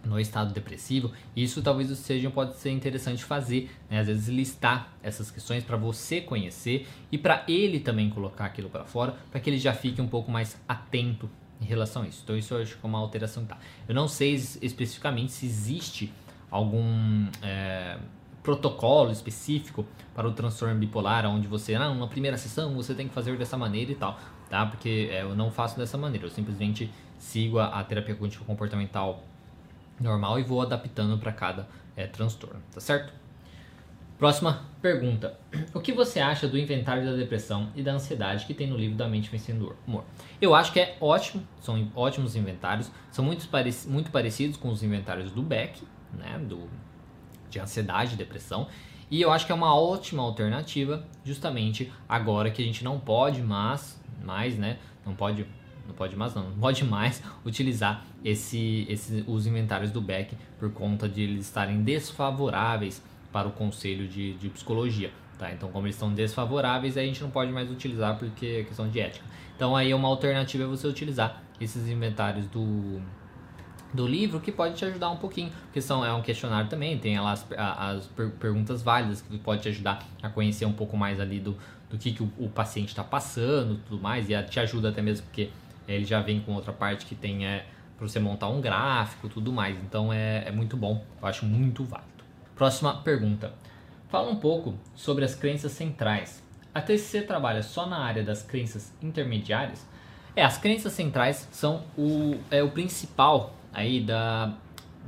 no 0.05 0.19
estado 0.19 0.53
depressivo, 0.53 1.11
isso 1.35 1.61
talvez 1.61 1.89
seja 1.97 2.29
pode 2.29 2.55
ser 2.57 2.71
interessante 2.71 3.23
fazer, 3.23 3.71
né? 3.89 3.99
às 3.99 4.07
vezes 4.07 4.27
listar 4.27 4.93
essas 5.01 5.31
questões 5.31 5.63
para 5.63 5.77
você 5.77 6.21
conhecer 6.21 6.87
e 7.11 7.17
para 7.17 7.43
ele 7.47 7.79
também 7.79 8.09
colocar 8.09 8.45
aquilo 8.45 8.69
para 8.69 8.85
fora, 8.85 9.15
para 9.31 9.39
que 9.39 9.49
ele 9.49 9.57
já 9.57 9.73
fique 9.73 10.01
um 10.01 10.07
pouco 10.07 10.31
mais 10.31 10.57
atento 10.67 11.29
em 11.61 11.65
relação 11.65 12.03
a 12.03 12.07
isso. 12.07 12.21
Então 12.23 12.37
isso 12.37 12.53
eu 12.53 12.61
acho 12.61 12.77
que 12.77 12.85
é 12.85 12.87
uma 12.87 12.99
alteração 12.99 13.43
que 13.43 13.49
tá. 13.49 13.57
Eu 13.87 13.95
não 13.95 14.07
sei 14.07 14.33
especificamente 14.61 15.31
se 15.31 15.45
existe 15.45 16.13
algum 16.51 17.27
é, 17.41 17.97
protocolo 18.43 19.11
específico 19.11 19.85
para 20.13 20.27
o 20.27 20.31
transtorno 20.31 20.75
bipolar, 20.75 21.25
onde 21.25 21.47
você, 21.47 21.73
ah, 21.75 21.93
na 21.93 22.07
primeira 22.07 22.37
sessão 22.37 22.73
você 22.75 22.93
tem 22.93 23.07
que 23.07 23.13
fazer 23.13 23.35
dessa 23.37 23.57
maneira 23.57 23.91
e 23.91 23.95
tal, 23.95 24.19
tá? 24.49 24.65
Porque 24.65 25.09
é, 25.11 25.23
eu 25.23 25.35
não 25.35 25.49
faço 25.51 25.77
dessa 25.77 25.97
maneira, 25.97 26.27
eu 26.27 26.29
simplesmente 26.29 26.91
sigo 27.17 27.59
a, 27.59 27.79
a 27.79 27.83
terapia 27.83 28.13
cognitivo 28.13 28.45
comportamental 28.45 29.23
normal 29.99 30.39
e 30.39 30.43
vou 30.43 30.61
adaptando 30.61 31.17
para 31.17 31.31
cada 31.31 31.67
é, 31.95 32.07
transtorno, 32.07 32.61
tá 32.73 32.79
certo? 32.79 33.13
Próxima 34.17 34.65
pergunta. 34.81 35.37
O 35.73 35.81
que 35.81 35.91
você 35.91 36.21
acha 36.21 36.47
do 36.47 36.57
inventário 36.57 37.05
da 37.05 37.13
depressão 37.13 37.69
e 37.75 37.83
da 37.83 37.91
ansiedade 37.91 38.45
que 38.45 38.53
tem 38.53 38.65
no 38.65 38.77
livro 38.77 38.95
da 38.95 39.09
Mente 39.09 39.29
Vencedor? 39.29 39.75
Humor. 39.85 40.05
Eu 40.41 40.55
acho 40.55 40.71
que 40.71 40.79
é 40.79 40.97
ótimo, 41.01 41.45
são 41.59 41.91
ótimos 41.93 42.35
inventários, 42.35 42.89
são 43.11 43.25
muito, 43.25 43.47
muito 43.87 44.11
parecidos 44.11 44.55
com 44.55 44.69
os 44.69 44.81
inventários 44.81 45.31
do 45.31 45.41
Beck, 45.41 45.83
né, 46.13 46.39
do, 46.39 46.69
de 47.49 47.59
ansiedade 47.59 48.13
e 48.13 48.17
depressão, 48.17 48.67
e 49.11 49.21
eu 49.21 49.31
acho 49.31 49.45
que 49.45 49.51
é 49.51 49.55
uma 49.55 49.75
ótima 49.75 50.23
alternativa, 50.23 51.05
justamente 51.23 51.91
agora 52.07 52.49
que 52.49 52.61
a 52.61 52.65
gente 52.65 52.83
não 52.83 52.99
pode 52.99 53.41
mais, 53.41 54.01
mais 54.23 54.57
né, 54.57 54.79
não 55.05 55.13
pode 55.13 55.45
não 55.87 55.93
pode 55.93 56.15
mais 56.15 56.33
não, 56.33 56.49
não 56.49 56.57
pode 56.57 56.83
mais 56.83 57.21
utilizar 57.45 58.05
esse, 58.23 58.85
esse, 58.89 59.23
os 59.27 59.45
inventários 59.45 59.91
do 59.91 60.01
Beck 60.01 60.35
por 60.59 60.71
conta 60.71 61.07
de 61.07 61.21
eles 61.21 61.45
estarem 61.45 61.83
desfavoráveis 61.83 63.01
para 63.31 63.47
o 63.47 63.51
conselho 63.51 64.07
de, 64.07 64.33
de 64.35 64.49
psicologia. 64.49 65.11
Tá? 65.37 65.51
Então, 65.51 65.69
como 65.69 65.85
eles 65.85 65.95
estão 65.95 66.13
desfavoráveis, 66.13 66.97
a 66.97 67.01
gente 67.01 67.21
não 67.21 67.29
pode 67.29 67.51
mais 67.51 67.69
utilizar 67.69 68.17
porque 68.17 68.45
é 68.45 68.63
questão 68.63 68.87
de 68.87 68.99
ética. 68.99 69.25
Então, 69.55 69.75
aí 69.75 69.93
uma 69.93 70.07
alternativa 70.07 70.63
é 70.63 70.67
você 70.67 70.87
utilizar 70.87 71.43
esses 71.59 71.87
inventários 71.89 72.47
do, 72.47 73.01
do 73.93 74.07
livro 74.07 74.39
que 74.39 74.51
pode 74.51 74.75
te 74.75 74.85
ajudar 74.85 75.09
um 75.09 75.17
pouquinho, 75.17 75.51
porque 75.65 75.81
são, 75.81 76.05
é 76.05 76.13
um 76.13 76.21
questionário 76.21 76.69
também, 76.69 76.97
tem 76.97 77.19
lá 77.19 77.31
as, 77.31 77.45
as 77.57 78.05
per, 78.07 78.29
perguntas 78.31 78.81
válidas 78.81 79.21
que 79.21 79.37
pode 79.37 79.61
te 79.61 79.69
ajudar 79.69 80.05
a 80.21 80.29
conhecer 80.29 80.65
um 80.65 80.73
pouco 80.73 80.97
mais 80.97 81.19
ali 81.19 81.39
do, 81.39 81.57
do 81.89 81.97
que, 81.97 82.11
que 82.11 82.23
o, 82.23 82.31
o 82.37 82.49
paciente 82.49 82.89
está 82.89 83.03
passando 83.03 83.79
tudo 83.87 84.01
mais, 84.01 84.29
e 84.29 84.43
te 84.43 84.59
ajuda 84.59 84.89
até 84.89 85.01
mesmo 85.01 85.25
porque 85.25 85.49
ele 85.87 86.05
já 86.05 86.21
vem 86.21 86.41
com 86.41 86.53
outra 86.53 86.73
parte 86.73 87.05
que 87.05 87.15
tem 87.15 87.45
é, 87.45 87.65
para 87.97 88.07
você 88.07 88.19
montar 88.19 88.49
um 88.49 88.61
gráfico 88.61 89.29
tudo 89.29 89.51
mais. 89.51 89.77
Então 89.77 90.11
é, 90.11 90.43
é 90.47 90.51
muito 90.51 90.75
bom, 90.75 91.03
eu 91.21 91.27
acho 91.27 91.45
muito 91.45 91.83
válido. 91.83 92.23
Próxima 92.55 92.95
pergunta. 93.01 93.53
Fala 94.09 94.31
um 94.31 94.37
pouco 94.37 94.75
sobre 94.95 95.25
as 95.25 95.35
crenças 95.35 95.71
centrais. 95.71 96.43
A 96.73 96.81
TCC 96.81 97.21
trabalha 97.21 97.63
só 97.63 97.85
na 97.85 97.99
área 97.99 98.23
das 98.23 98.41
crenças 98.41 98.93
intermediárias? 99.01 99.85
É, 100.35 100.43
as 100.43 100.57
crenças 100.57 100.93
centrais 100.93 101.47
são 101.51 101.83
o, 101.97 102.37
é, 102.51 102.61
o 102.61 102.69
principal 102.69 103.53
aí 103.73 104.01
da, 104.01 104.53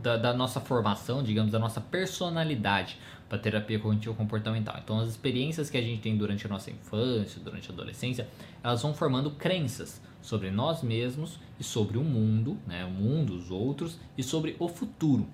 da, 0.02 0.18
da 0.18 0.34
nossa 0.34 0.60
formação, 0.60 1.22
digamos, 1.22 1.52
da 1.52 1.60
nossa 1.60 1.82
personalidade 1.82 2.98
para 3.28 3.38
terapia 3.38 3.78
cognitivo 3.80 4.16
comportamental. 4.16 4.76
Então, 4.82 5.00
as 5.00 5.10
experiências 5.10 5.70
que 5.70 5.78
a 5.78 5.82
gente 5.82 6.02
tem 6.02 6.18
durante 6.18 6.46
a 6.46 6.50
nossa 6.50 6.72
infância, 6.72 7.42
durante 7.42 7.70
a 7.70 7.74
adolescência, 7.74 8.28
elas 8.63 8.82
vão 8.82 8.94
formando 8.94 9.32
crenças 9.32 10.02
sobre 10.28 10.52
nós 10.52 10.84
mesmos 10.84 11.40
e 11.58 11.63
sobre 11.63 11.98
o 11.98 12.04
mundo, 12.04 12.58
né, 12.68 12.84
o 12.84 12.90
mundo, 12.90 13.34
os 13.34 13.50
outros 13.50 13.98
e 14.18 14.22
sobre 14.22 14.58
o 14.60 14.68
futuro. 14.68 15.26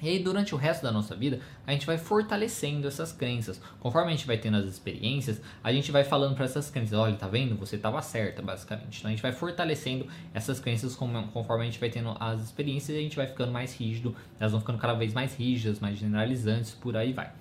E 0.00 0.08
aí, 0.08 0.18
durante 0.20 0.54
o 0.54 0.58
resto 0.58 0.84
da 0.84 0.92
nossa 0.92 1.16
vida, 1.16 1.40
a 1.66 1.72
gente 1.72 1.84
vai 1.84 1.98
fortalecendo 1.98 2.86
essas 2.86 3.10
crenças. 3.10 3.60
Conforme 3.80 4.12
a 4.12 4.14
gente 4.14 4.26
vai 4.26 4.38
tendo 4.38 4.56
as 4.56 4.66
experiências, 4.66 5.40
a 5.64 5.72
gente 5.72 5.90
vai 5.90 6.04
falando 6.04 6.36
para 6.36 6.44
essas 6.44 6.70
crenças: 6.70 6.96
olha, 6.96 7.16
tá 7.16 7.26
vendo? 7.26 7.56
Você 7.56 7.74
estava 7.74 8.00
certa, 8.02 8.40
basicamente. 8.40 8.98
Então, 8.98 9.08
a 9.08 9.12
gente 9.12 9.22
vai 9.22 9.32
fortalecendo 9.32 10.06
essas 10.32 10.60
crenças 10.60 10.94
conforme 10.94 11.62
a 11.62 11.64
gente 11.64 11.80
vai 11.80 11.90
tendo 11.90 12.14
as 12.20 12.40
experiências 12.40 12.96
e 12.96 13.00
a 13.00 13.02
gente 13.02 13.16
vai 13.16 13.26
ficando 13.26 13.50
mais 13.50 13.74
rígido, 13.74 14.14
elas 14.38 14.52
vão 14.52 14.60
ficando 14.60 14.78
cada 14.78 14.94
vez 14.94 15.12
mais 15.12 15.34
rígidas, 15.34 15.80
mais 15.80 15.98
generalizantes, 15.98 16.70
por 16.72 16.96
aí 16.96 17.12
vai. 17.12 17.32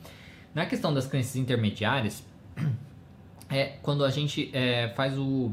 Na 0.55 0.65
questão 0.65 0.91
das 0.91 1.05
crenças 1.05 1.35
intermediárias, 1.35 2.25
é 3.49 3.77
quando 3.83 4.03
a 4.03 4.09
gente 4.09 4.49
é, 4.53 4.89
faz 4.95 5.19
o 5.19 5.51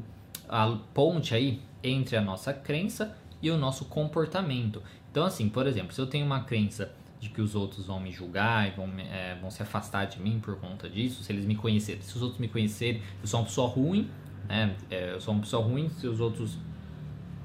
a 0.50 0.76
ponte 0.92 1.34
aí 1.34 1.62
entre 1.82 2.16
a 2.16 2.20
nossa 2.20 2.52
crença 2.52 3.16
e 3.40 3.50
o 3.50 3.56
nosso 3.56 3.84
comportamento. 3.84 4.82
Então, 5.10 5.24
assim, 5.24 5.48
por 5.48 5.66
exemplo, 5.66 5.92
se 5.92 6.00
eu 6.00 6.06
tenho 6.06 6.26
uma 6.26 6.40
crença 6.40 6.92
de 7.20 7.28
que 7.28 7.40
os 7.40 7.54
outros 7.54 7.86
vão 7.86 8.00
me 8.00 8.10
julgar 8.10 8.68
e 8.68 8.70
vão, 8.72 8.88
é, 8.98 9.36
vão 9.40 9.50
se 9.50 9.62
afastar 9.62 10.06
de 10.06 10.20
mim 10.20 10.40
por 10.40 10.56
conta 10.56 10.88
disso, 10.88 11.22
se 11.22 11.32
eles 11.32 11.44
me 11.44 11.54
conhecerem, 11.54 12.02
se 12.02 12.16
os 12.16 12.22
outros 12.22 12.40
me 12.40 12.48
conhecerem, 12.48 13.00
eu 13.20 13.28
sou 13.28 13.40
uma 13.40 13.46
pessoa 13.46 13.68
ruim, 13.68 14.10
né? 14.48 14.74
É, 14.90 15.12
eu 15.12 15.20
sou 15.20 15.32
uma 15.34 15.40
pessoa 15.40 15.64
ruim 15.64 15.88
se 15.88 16.06
os 16.06 16.20
outros. 16.20 16.58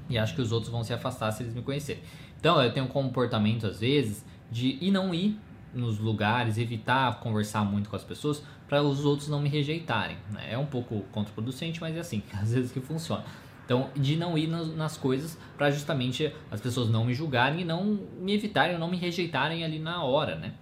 E 0.08 0.18
acho 0.18 0.34
que 0.34 0.40
os 0.40 0.50
outros 0.50 0.70
vão 0.70 0.82
se 0.82 0.92
afastar 0.92 1.30
se 1.32 1.42
eles 1.42 1.54
me 1.54 1.62
conhecerem. 1.62 2.02
Então, 2.38 2.60
eu 2.60 2.72
tenho 2.72 2.86
um 2.86 2.88
comportamento, 2.88 3.66
às 3.66 3.80
vezes, 3.80 4.24
de 4.50 4.78
ir 4.80 4.90
não 4.90 5.14
ir 5.14 5.38
nos 5.74 5.98
lugares, 5.98 6.58
evitar 6.58 7.20
conversar 7.20 7.64
muito 7.64 7.90
com 7.90 7.96
as 7.96 8.04
pessoas 8.04 8.42
para 8.68 8.82
os 8.82 9.04
outros 9.04 9.28
não 9.28 9.40
me 9.40 9.48
rejeitarem. 9.48 10.16
Né? 10.30 10.52
É 10.52 10.58
um 10.58 10.66
pouco 10.66 11.02
contraproducente, 11.12 11.80
mas 11.80 11.96
é 11.96 12.00
assim, 12.00 12.22
às 12.34 12.52
vezes 12.52 12.72
que 12.72 12.80
funciona. 12.80 13.24
Então, 13.64 13.90
de 13.96 14.16
não 14.16 14.38
ir 14.38 14.46
nas 14.46 14.96
coisas 14.96 15.36
para 15.58 15.70
justamente 15.72 16.32
as 16.50 16.60
pessoas 16.60 16.88
não 16.88 17.04
me 17.04 17.12
julgarem 17.12 17.62
e 17.62 17.64
não 17.64 17.98
me 18.20 18.32
evitarem, 18.32 18.78
não 18.78 18.88
me 18.88 18.96
rejeitarem 18.96 19.64
ali 19.64 19.80
na 19.80 20.04
hora, 20.04 20.36
né? 20.36 20.54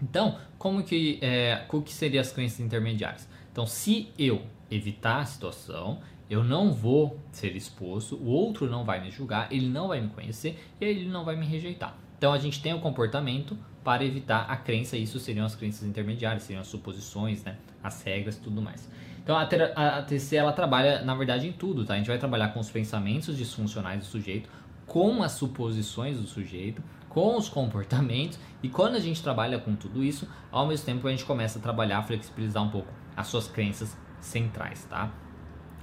Então, 0.00 0.38
como 0.56 0.84
que, 0.84 1.18
é, 1.20 1.66
que 1.84 1.92
seriam 1.92 2.20
as 2.20 2.30
crenças 2.30 2.60
intermediárias? 2.60 3.28
Então, 3.50 3.66
se 3.66 4.12
eu 4.16 4.42
evitar 4.70 5.20
a 5.20 5.24
situação, 5.24 6.00
eu 6.30 6.44
não 6.44 6.72
vou 6.72 7.18
ser 7.32 7.56
exposto, 7.56 8.16
o 8.16 8.26
outro 8.26 8.70
não 8.70 8.84
vai 8.84 9.00
me 9.00 9.10
julgar, 9.10 9.52
ele 9.52 9.68
não 9.68 9.88
vai 9.88 10.00
me 10.00 10.08
conhecer 10.08 10.58
e 10.80 10.84
ele 10.84 11.08
não 11.08 11.24
vai 11.24 11.34
me 11.34 11.46
rejeitar. 11.46 11.96
Então, 12.16 12.32
a 12.32 12.38
gente 12.38 12.62
tem 12.62 12.72
o 12.72 12.80
comportamento 12.80 13.58
para 13.84 14.04
evitar 14.04 14.46
a 14.48 14.56
crença. 14.56 14.96
Isso 14.96 15.20
seriam 15.20 15.44
as 15.44 15.54
crenças 15.54 15.86
intermediárias, 15.86 16.42
seriam 16.44 16.62
as 16.62 16.68
suposições, 16.68 17.44
né? 17.44 17.56
as 17.82 18.02
regras 18.02 18.36
tudo 18.36 18.62
mais. 18.62 18.88
Então 19.22 19.36
a, 19.36 19.42
a, 19.42 20.02
TC 20.02 20.36
ela 20.36 20.52
trabalha 20.52 21.02
na 21.02 21.14
verdade 21.14 21.46
em 21.46 21.52
tudo, 21.52 21.84
tá? 21.84 21.94
A 21.94 21.96
gente 21.98 22.08
vai 22.08 22.18
trabalhar 22.18 22.48
com 22.48 22.60
os 22.60 22.70
pensamentos 22.70 23.36
disfuncionais 23.36 24.00
do 24.00 24.04
sujeito, 24.06 24.48
com 24.86 25.22
as 25.22 25.32
suposições 25.32 26.18
do 26.18 26.26
sujeito, 26.26 26.82
com 27.08 27.36
os 27.36 27.48
comportamentos 27.48 28.38
e 28.62 28.68
quando 28.68 28.96
a 28.96 29.00
gente 29.00 29.22
trabalha 29.22 29.58
com 29.58 29.74
tudo 29.76 30.02
isso, 30.02 30.28
ao 30.50 30.66
mesmo 30.66 30.84
tempo 30.84 31.06
a 31.06 31.10
gente 31.10 31.24
começa 31.24 31.58
a 31.58 31.62
trabalhar, 31.62 32.02
flexibilizar 32.02 32.62
um 32.62 32.70
pouco 32.70 32.88
as 33.16 33.28
suas 33.28 33.46
crenças 33.46 33.96
centrais, 34.20 34.84
tá? 34.84 35.10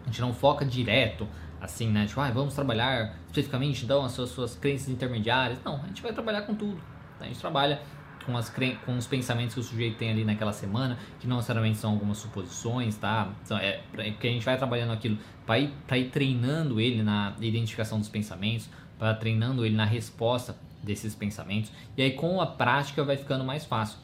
A 0.04 0.06
gente 0.08 0.22
não 0.22 0.34
foca 0.34 0.66
direto 0.66 1.28
assim, 1.60 1.90
né? 1.90 2.06
Tipo, 2.08 2.22
ah, 2.22 2.32
vamos 2.32 2.54
trabalhar 2.54 3.16
especificamente 3.28 3.86
então 3.86 4.04
as 4.04 4.12
suas, 4.12 4.30
suas 4.30 4.56
crenças 4.56 4.90
intermediárias. 4.90 5.60
Não, 5.64 5.76
a 5.76 5.88
gente 5.88 6.02
vai 6.02 6.12
trabalhar 6.12 6.42
com 6.42 6.56
tudo. 6.56 6.82
A 7.26 7.28
gente 7.28 7.40
trabalha 7.40 7.82
com, 8.26 8.38
as, 8.38 8.52
com 8.86 8.98
os 8.98 9.08
pensamentos 9.08 9.54
que 9.54 9.60
o 9.60 9.64
sujeito 9.64 9.98
tem 9.98 10.12
ali 10.12 10.24
naquela 10.24 10.54
semana, 10.54 10.98
que 11.20 11.28
não 11.28 11.38
necessariamente 11.38 11.78
são 11.78 11.92
algumas 11.92 12.18
suposições, 12.18 12.96
tá? 12.98 13.30
Então, 13.44 13.58
é, 13.58 13.82
porque 13.92 14.28
a 14.28 14.32
gente 14.32 14.46
vai 14.46 14.58
trabalhando 14.58 14.92
aquilo 14.94 15.18
para 15.46 15.60
ir, 15.60 15.72
ir 15.92 16.10
treinando 16.10 16.80
ele 16.80 17.04
na 17.04 17.34
identificação 17.42 18.00
dos 18.00 18.10
pensamentos, 18.10 18.70
para 18.98 19.14
treinando 19.14 19.66
ele 19.66 19.76
na 19.76 19.86
resposta 19.86 20.56
desses 20.84 21.16
pensamentos, 21.16 21.72
e 21.96 22.02
aí 22.02 22.12
com 22.12 22.42
a 22.42 22.46
prática 22.46 23.04
vai 23.04 23.18
ficando 23.18 23.44
mais 23.44 23.66
fácil. 23.66 23.98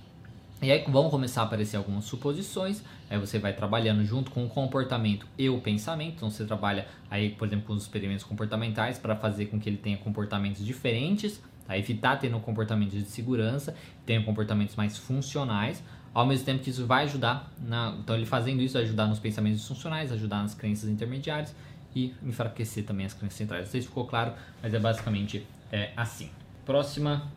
E 0.59 0.71
aí 0.71 0.83
vão 0.87 1.07
começar 1.07 1.41
a 1.41 1.43
aparecer 1.45 1.77
algumas 1.77 2.05
suposições, 2.05 2.81
aí 3.07 3.19
você 3.19 3.37
vai 3.37 3.53
trabalhando 3.53 4.03
junto 4.03 4.31
com 4.31 4.43
o 4.43 4.49
comportamento 4.49 5.27
e 5.37 5.47
o 5.49 5.61
pensamento. 5.61 6.15
Então 6.15 6.31
você 6.31 6.45
trabalha 6.45 6.87
aí, 7.11 7.29
por 7.29 7.47
exemplo, 7.47 7.67
com 7.67 7.73
os 7.73 7.83
experimentos 7.83 8.23
comportamentais 8.23 8.97
para 8.97 9.15
fazer 9.15 9.45
com 9.47 9.59
que 9.59 9.69
ele 9.69 9.77
tenha 9.77 9.97
comportamentos 9.97 10.65
diferentes, 10.65 11.39
tá? 11.67 11.77
evitar 11.77 12.17
tendo 12.17 12.39
comportamentos 12.39 12.97
de 12.97 13.09
segurança, 13.09 13.75
tenha 14.05 14.23
comportamentos 14.23 14.75
mais 14.75 14.97
funcionais, 14.97 15.83
ao 16.13 16.25
mesmo 16.25 16.45
tempo 16.45 16.63
que 16.63 16.69
isso 16.69 16.85
vai 16.87 17.03
ajudar, 17.03 17.51
na, 17.59 17.95
então 17.99 18.15
ele 18.15 18.25
fazendo 18.25 18.61
isso 18.61 18.77
ajudar 18.77 19.05
nos 19.05 19.19
pensamentos 19.19 19.67
funcionais, 19.67 20.11
ajudar 20.11 20.41
nas 20.41 20.55
crenças 20.55 20.89
intermediárias 20.89 21.53
e 21.95 22.13
enfraquecer 22.23 22.85
também 22.85 23.05
as 23.05 23.13
crenças 23.13 23.37
centrais. 23.37 23.65
Não 23.65 23.71
sei 23.71 23.81
se 23.81 23.87
ficou 23.87 24.05
claro, 24.05 24.33
mas 24.61 24.73
é 24.73 24.79
basicamente 24.79 25.45
é, 25.71 25.91
assim. 25.95 26.31
Próxima 26.65 27.31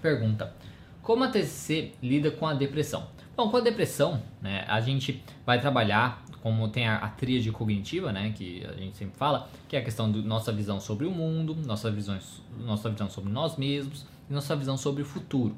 pergunta. 0.00 0.54
Como 1.02 1.24
a 1.24 1.28
TCC 1.28 1.92
lida 2.02 2.30
com 2.30 2.46
a 2.46 2.54
depressão? 2.54 3.08
Bom, 3.36 3.50
com 3.50 3.58
a 3.58 3.60
depressão, 3.60 4.22
né, 4.40 4.64
a 4.66 4.80
gente 4.80 5.22
vai 5.44 5.60
trabalhar 5.60 6.24
como 6.46 6.68
tem 6.68 6.86
a, 6.86 6.98
a 6.98 7.08
tríade 7.08 7.50
cognitiva, 7.50 8.12
né, 8.12 8.32
que 8.32 8.64
a 8.64 8.74
gente 8.74 8.96
sempre 8.96 9.16
fala, 9.18 9.50
que 9.66 9.74
é 9.74 9.80
a 9.80 9.82
questão 9.82 10.12
da 10.12 10.20
nossa 10.20 10.52
visão 10.52 10.78
sobre 10.78 11.04
o 11.04 11.10
mundo, 11.10 11.56
nossa 11.66 11.90
visão, 11.90 12.16
nossa 12.60 12.88
visão 12.88 13.10
sobre 13.10 13.32
nós 13.32 13.56
mesmos 13.56 14.06
e 14.30 14.32
nossa 14.32 14.54
visão 14.54 14.76
sobre 14.76 15.02
o 15.02 15.04
futuro. 15.04 15.56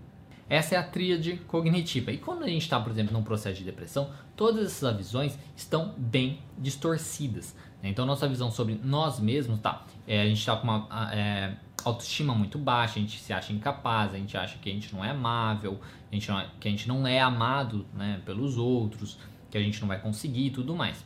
Essa 0.48 0.76
é 0.76 0.78
a 0.78 0.82
tríade 0.82 1.42
cognitiva. 1.46 2.10
E 2.10 2.16
quando 2.16 2.44
a 2.44 2.48
gente 2.48 2.62
está, 2.62 2.80
por 2.80 2.90
exemplo, 2.90 3.12
num 3.12 3.22
processo 3.22 3.58
de 3.58 3.64
depressão, 3.64 4.10
todas 4.34 4.64
essas 4.64 4.96
visões 4.96 5.38
estão 5.54 5.92
bem 5.94 6.38
distorcidas. 6.56 7.54
Né? 7.82 7.90
Então, 7.90 8.06
nossa 8.06 8.26
visão 8.26 8.50
sobre 8.50 8.80
nós 8.82 9.20
mesmos, 9.20 9.60
tá? 9.60 9.84
É, 10.06 10.22
a 10.22 10.24
gente 10.24 10.38
está 10.38 10.56
com 10.56 10.66
uma 10.66 10.88
é, 11.12 11.52
autoestima 11.84 12.34
muito 12.34 12.58
baixa, 12.58 12.98
a 12.98 13.02
gente 13.02 13.20
se 13.20 13.30
acha 13.30 13.52
incapaz, 13.52 14.14
a 14.14 14.16
gente 14.16 14.38
acha 14.38 14.56
que 14.56 14.70
a 14.70 14.72
gente 14.72 14.94
não 14.94 15.04
é 15.04 15.10
amável, 15.10 15.78
a 16.10 16.14
gente 16.14 16.30
não 16.30 16.40
é, 16.40 16.48
que 16.58 16.66
a 16.66 16.70
gente 16.70 16.88
não 16.88 17.06
é 17.06 17.20
amado 17.20 17.84
né, 17.92 18.22
pelos 18.24 18.56
outros, 18.56 19.18
que 19.50 19.58
a 19.58 19.60
gente 19.60 19.80
não 19.80 19.88
vai 19.88 20.00
conseguir 20.00 20.46
e 20.46 20.50
tudo 20.50 20.74
mais. 20.74 21.04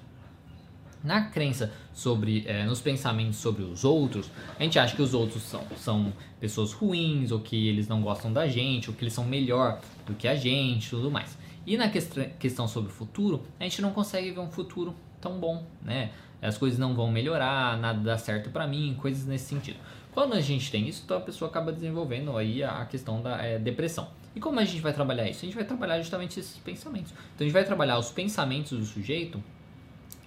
Na 1.02 1.22
crença 1.22 1.72
sobre, 1.92 2.44
é, 2.46 2.64
nos 2.64 2.81
pensamentos 2.81 3.37
sobre 3.37 3.64
os 3.64 3.85
outros, 3.85 4.31
a 4.59 4.62
gente 4.62 4.78
acha 4.78 4.94
que 4.94 5.02
os 5.02 5.14
outros 5.14 5.42
são, 5.42 5.64
são 5.76 6.12
pessoas 6.38 6.72
ruins, 6.72 7.33
ou 7.33 7.40
que 7.40 7.68
eles 7.68 7.88
não 7.88 8.00
gostam 8.02 8.33
da 8.33 8.46
gente, 8.46 8.88
ou 8.88 8.94
que 8.94 9.02
eles 9.02 9.12
são 9.12 9.24
melhor 9.24 9.81
do 10.07 10.14
que 10.14 10.28
a 10.28 10.37
gente, 10.37 10.90
tudo 10.90 11.11
mais. 11.11 11.37
E 11.66 11.76
na 11.76 11.88
questão 11.88 12.68
sobre 12.68 12.90
o 12.90 12.94
futuro, 12.94 13.42
a 13.59 13.64
gente 13.64 13.83
não 13.83 13.92
consegue 13.92 14.31
ver 14.31 14.40
um 14.40 14.50
futuro 14.50 14.94
tão 15.20 15.38
bom, 15.38 15.66
né? 15.83 16.11
As 16.40 16.59
coisas 16.59 16.78
não 16.78 16.94
vão 16.94 17.11
melhorar, 17.11 17.78
nada 17.78 18.00
dá 18.00 18.18
certo 18.18 18.50
para 18.50 18.66
mim, 18.66 18.96
coisas 19.00 19.24
nesse 19.26 19.46
sentido. 19.46 19.78
Quando 20.12 20.35
a 20.35 20.40
gente 20.40 20.70
tem 20.70 20.88
isso, 20.88 21.02
então 21.05 21.16
a 21.16 21.20
pessoa 21.20 21.48
acaba 21.48 21.72
desenvolvendo 21.72 22.37
aí 22.37 22.62
a 22.62 22.85
questão 22.85 23.22
da 23.22 23.38
é, 23.38 23.59
depressão. 23.59 24.09
E 24.35 24.40
como 24.40 24.59
a 24.59 24.64
gente 24.64 24.81
vai 24.81 24.92
trabalhar 24.92 25.29
isso? 25.29 25.40
A 25.40 25.47
gente 25.47 25.55
vai 25.55 25.64
trabalhar 25.64 25.99
justamente 25.99 26.40
esses 26.40 26.57
pensamentos. 26.59 27.12
Então 27.12 27.40
a 27.40 27.45
gente 27.45 27.53
vai 27.53 27.64
trabalhar 27.64 27.99
os 27.99 28.11
pensamentos 28.11 28.79
do 28.79 28.85
sujeito 28.85 29.42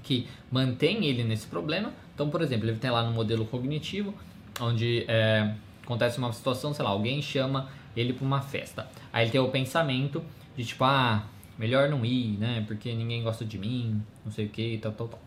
que 0.04 0.28
mantém 0.52 1.06
ele 1.06 1.24
nesse 1.24 1.48
problema. 1.48 1.92
Então, 2.14 2.30
por 2.30 2.42
exemplo, 2.42 2.70
ele 2.70 2.78
tem 2.78 2.92
lá 2.92 3.04
no 3.04 3.12
modelo 3.12 3.46
cognitivo, 3.46 4.14
onde 4.60 5.04
é, 5.08 5.54
acontece 5.84 6.18
uma 6.20 6.32
situação, 6.32 6.74
sei 6.74 6.86
lá, 6.86 6.92
alguém 6.92 7.22
chama 7.22 7.70
ele 7.96 8.14
para 8.14 8.26
uma 8.26 8.42
festa. 8.42 8.88
Aí 9.12 9.26
ele 9.26 9.32
tem 9.32 9.42
o 9.42 9.50
pensamento 9.50 10.24
de 10.56 10.64
tipo, 10.64 10.84
ah, 10.84 11.24
melhor 11.58 11.90
não 11.90 12.06
ir, 12.06 12.38
né? 12.38 12.64
Porque 12.68 12.94
ninguém 12.94 13.24
gosta 13.24 13.44
de 13.44 13.58
mim, 13.58 14.02
não 14.24 14.32
sei 14.32 14.46
o 14.46 14.50
que, 14.50 14.78
tal, 14.78 14.92
tal, 14.92 15.08
tal. 15.08 15.22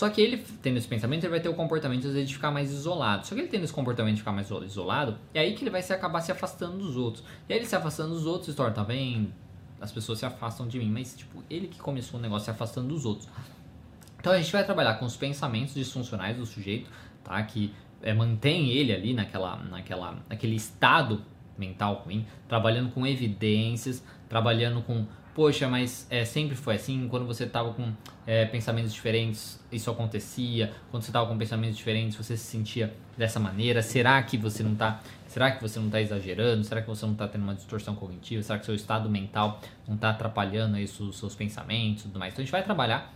Só 0.00 0.08
que 0.08 0.18
ele, 0.18 0.38
tendo 0.62 0.78
esse 0.78 0.88
pensamento, 0.88 1.24
ele 1.24 1.30
vai 1.30 1.40
ter 1.40 1.50
o 1.50 1.54
comportamento 1.54 2.06
às 2.06 2.14
vezes, 2.14 2.26
de 2.30 2.34
ficar 2.34 2.50
mais 2.50 2.72
isolado. 2.72 3.26
Só 3.26 3.34
que 3.34 3.42
ele 3.42 3.48
tendo 3.48 3.64
esse 3.64 3.72
comportamento 3.74 4.14
de 4.14 4.22
ficar 4.22 4.32
mais 4.32 4.50
isolado, 4.50 5.18
é 5.34 5.40
aí 5.40 5.54
que 5.54 5.62
ele 5.62 5.68
vai 5.68 5.82
se 5.82 5.92
acabar 5.92 6.22
se 6.22 6.32
afastando 6.32 6.78
dos 6.78 6.96
outros. 6.96 7.22
E 7.46 7.52
aí 7.52 7.58
ele 7.58 7.66
se 7.66 7.76
afastando 7.76 8.14
dos 8.14 8.24
outros, 8.24 8.56
torna, 8.56 8.72
tá 8.72 8.82
vendo? 8.82 9.30
As 9.78 9.92
pessoas 9.92 10.18
se 10.18 10.24
afastam 10.24 10.66
de 10.66 10.78
mim. 10.78 10.90
Mas, 10.90 11.14
tipo, 11.14 11.44
ele 11.50 11.68
que 11.68 11.78
começou 11.78 12.18
o 12.18 12.22
negócio 12.22 12.46
se 12.46 12.50
afastando 12.50 12.88
dos 12.88 13.04
outros. 13.04 13.28
Então 14.18 14.32
a 14.32 14.38
gente 14.38 14.50
vai 14.50 14.64
trabalhar 14.64 14.94
com 14.94 15.04
os 15.04 15.18
pensamentos 15.18 15.74
disfuncionais 15.74 16.34
do 16.34 16.46
sujeito, 16.46 16.90
tá? 17.22 17.42
Que 17.42 17.70
é, 18.00 18.14
mantém 18.14 18.70
ele 18.70 18.94
ali 18.94 19.12
naquela, 19.12 19.56
naquela, 19.56 20.16
naquele 20.30 20.56
estado 20.56 21.22
mental 21.58 21.96
ruim, 22.06 22.26
trabalhando 22.48 22.90
com 22.90 23.06
evidências, 23.06 24.02
trabalhando 24.30 24.80
com 24.80 25.06
poxa, 25.34 25.68
mas 25.68 26.06
é, 26.10 26.24
sempre 26.24 26.56
foi 26.56 26.74
assim, 26.76 27.06
quando 27.08 27.26
você 27.26 27.44
estava 27.44 27.72
com 27.72 27.92
é, 28.26 28.44
pensamentos 28.46 28.92
diferentes, 28.92 29.60
isso 29.70 29.90
acontecia, 29.90 30.72
quando 30.90 31.02
você 31.02 31.10
estava 31.10 31.26
com 31.26 31.38
pensamentos 31.38 31.76
diferentes, 31.76 32.16
você 32.16 32.36
se 32.36 32.44
sentia 32.44 32.94
dessa 33.16 33.38
maneira, 33.38 33.82
será 33.82 34.22
que 34.22 34.36
você 34.36 34.62
não 34.62 34.72
está 34.72 35.00
será 35.26 35.52
que 35.52 35.62
você 35.62 35.78
não 35.78 35.86
está 35.86 36.00
exagerando, 36.00 36.64
será 36.64 36.82
que 36.82 36.88
você 36.88 37.06
não 37.06 37.12
está 37.12 37.28
tendo 37.28 37.42
uma 37.42 37.54
distorção 37.54 37.94
cognitiva, 37.94 38.42
será 38.42 38.58
que 38.58 38.66
seu 38.66 38.74
estado 38.74 39.08
mental 39.08 39.60
não 39.86 39.94
está 39.94 40.10
atrapalhando 40.10 40.76
aí 40.76 40.84
os 40.84 41.16
seus 41.16 41.36
pensamentos 41.36 42.02
e 42.02 42.06
tudo 42.08 42.18
mais, 42.18 42.32
então 42.32 42.42
a 42.42 42.44
gente 42.44 42.52
vai 42.52 42.64
trabalhar 42.64 43.14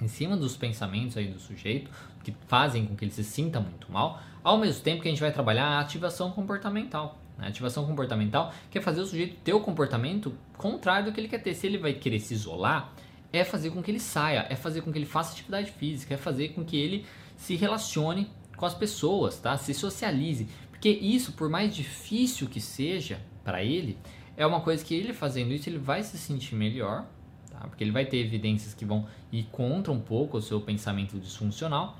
em 0.00 0.08
cima 0.08 0.36
dos 0.36 0.56
pensamentos 0.56 1.16
aí 1.16 1.28
do 1.28 1.38
sujeito, 1.38 1.90
que 2.22 2.34
fazem 2.48 2.84
com 2.84 2.96
que 2.96 3.04
ele 3.04 3.12
se 3.12 3.22
sinta 3.22 3.60
muito 3.60 3.90
mal, 3.90 4.20
ao 4.42 4.58
mesmo 4.58 4.82
tempo 4.82 5.02
que 5.02 5.08
a 5.08 5.10
gente 5.10 5.20
vai 5.20 5.32
trabalhar 5.32 5.66
a 5.66 5.80
ativação 5.80 6.32
comportamental, 6.32 7.18
a 7.38 7.48
ativação 7.48 7.84
comportamental 7.86 8.52
quer 8.70 8.80
fazer 8.80 9.00
o 9.00 9.06
sujeito 9.06 9.36
ter 9.44 9.52
o 9.52 9.60
comportamento 9.60 10.34
contrário 10.56 11.06
do 11.06 11.12
que 11.12 11.20
ele 11.20 11.28
quer 11.28 11.42
ter. 11.42 11.54
Se 11.54 11.66
ele 11.66 11.78
vai 11.78 11.92
querer 11.92 12.18
se 12.18 12.34
isolar, 12.34 12.92
é 13.32 13.44
fazer 13.44 13.70
com 13.70 13.82
que 13.82 13.90
ele 13.90 14.00
saia, 14.00 14.46
é 14.48 14.56
fazer 14.56 14.80
com 14.80 14.90
que 14.90 14.98
ele 14.98 15.06
faça 15.06 15.32
atividade 15.32 15.70
física, 15.72 16.14
é 16.14 16.16
fazer 16.16 16.48
com 16.50 16.64
que 16.64 16.76
ele 16.76 17.04
se 17.36 17.54
relacione 17.54 18.30
com 18.56 18.64
as 18.64 18.74
pessoas, 18.74 19.38
tá? 19.38 19.56
Se 19.58 19.74
socialize. 19.74 20.48
Porque 20.70 20.88
isso, 20.88 21.32
por 21.32 21.48
mais 21.48 21.74
difícil 21.74 22.48
que 22.48 22.60
seja 22.60 23.20
para 23.44 23.62
ele, 23.62 23.98
é 24.36 24.46
uma 24.46 24.60
coisa 24.60 24.84
que 24.84 24.94
ele 24.94 25.12
fazendo 25.12 25.52
isso, 25.52 25.68
ele 25.68 25.78
vai 25.78 26.02
se 26.02 26.16
sentir 26.16 26.54
melhor, 26.54 27.06
tá? 27.50 27.60
Porque 27.68 27.84
ele 27.84 27.90
vai 27.90 28.06
ter 28.06 28.18
evidências 28.18 28.72
que 28.72 28.84
vão 28.84 29.06
ir 29.30 29.44
contra 29.52 29.92
um 29.92 30.00
pouco 30.00 30.38
o 30.38 30.42
seu 30.42 30.60
pensamento 30.60 31.18
disfuncional 31.18 31.98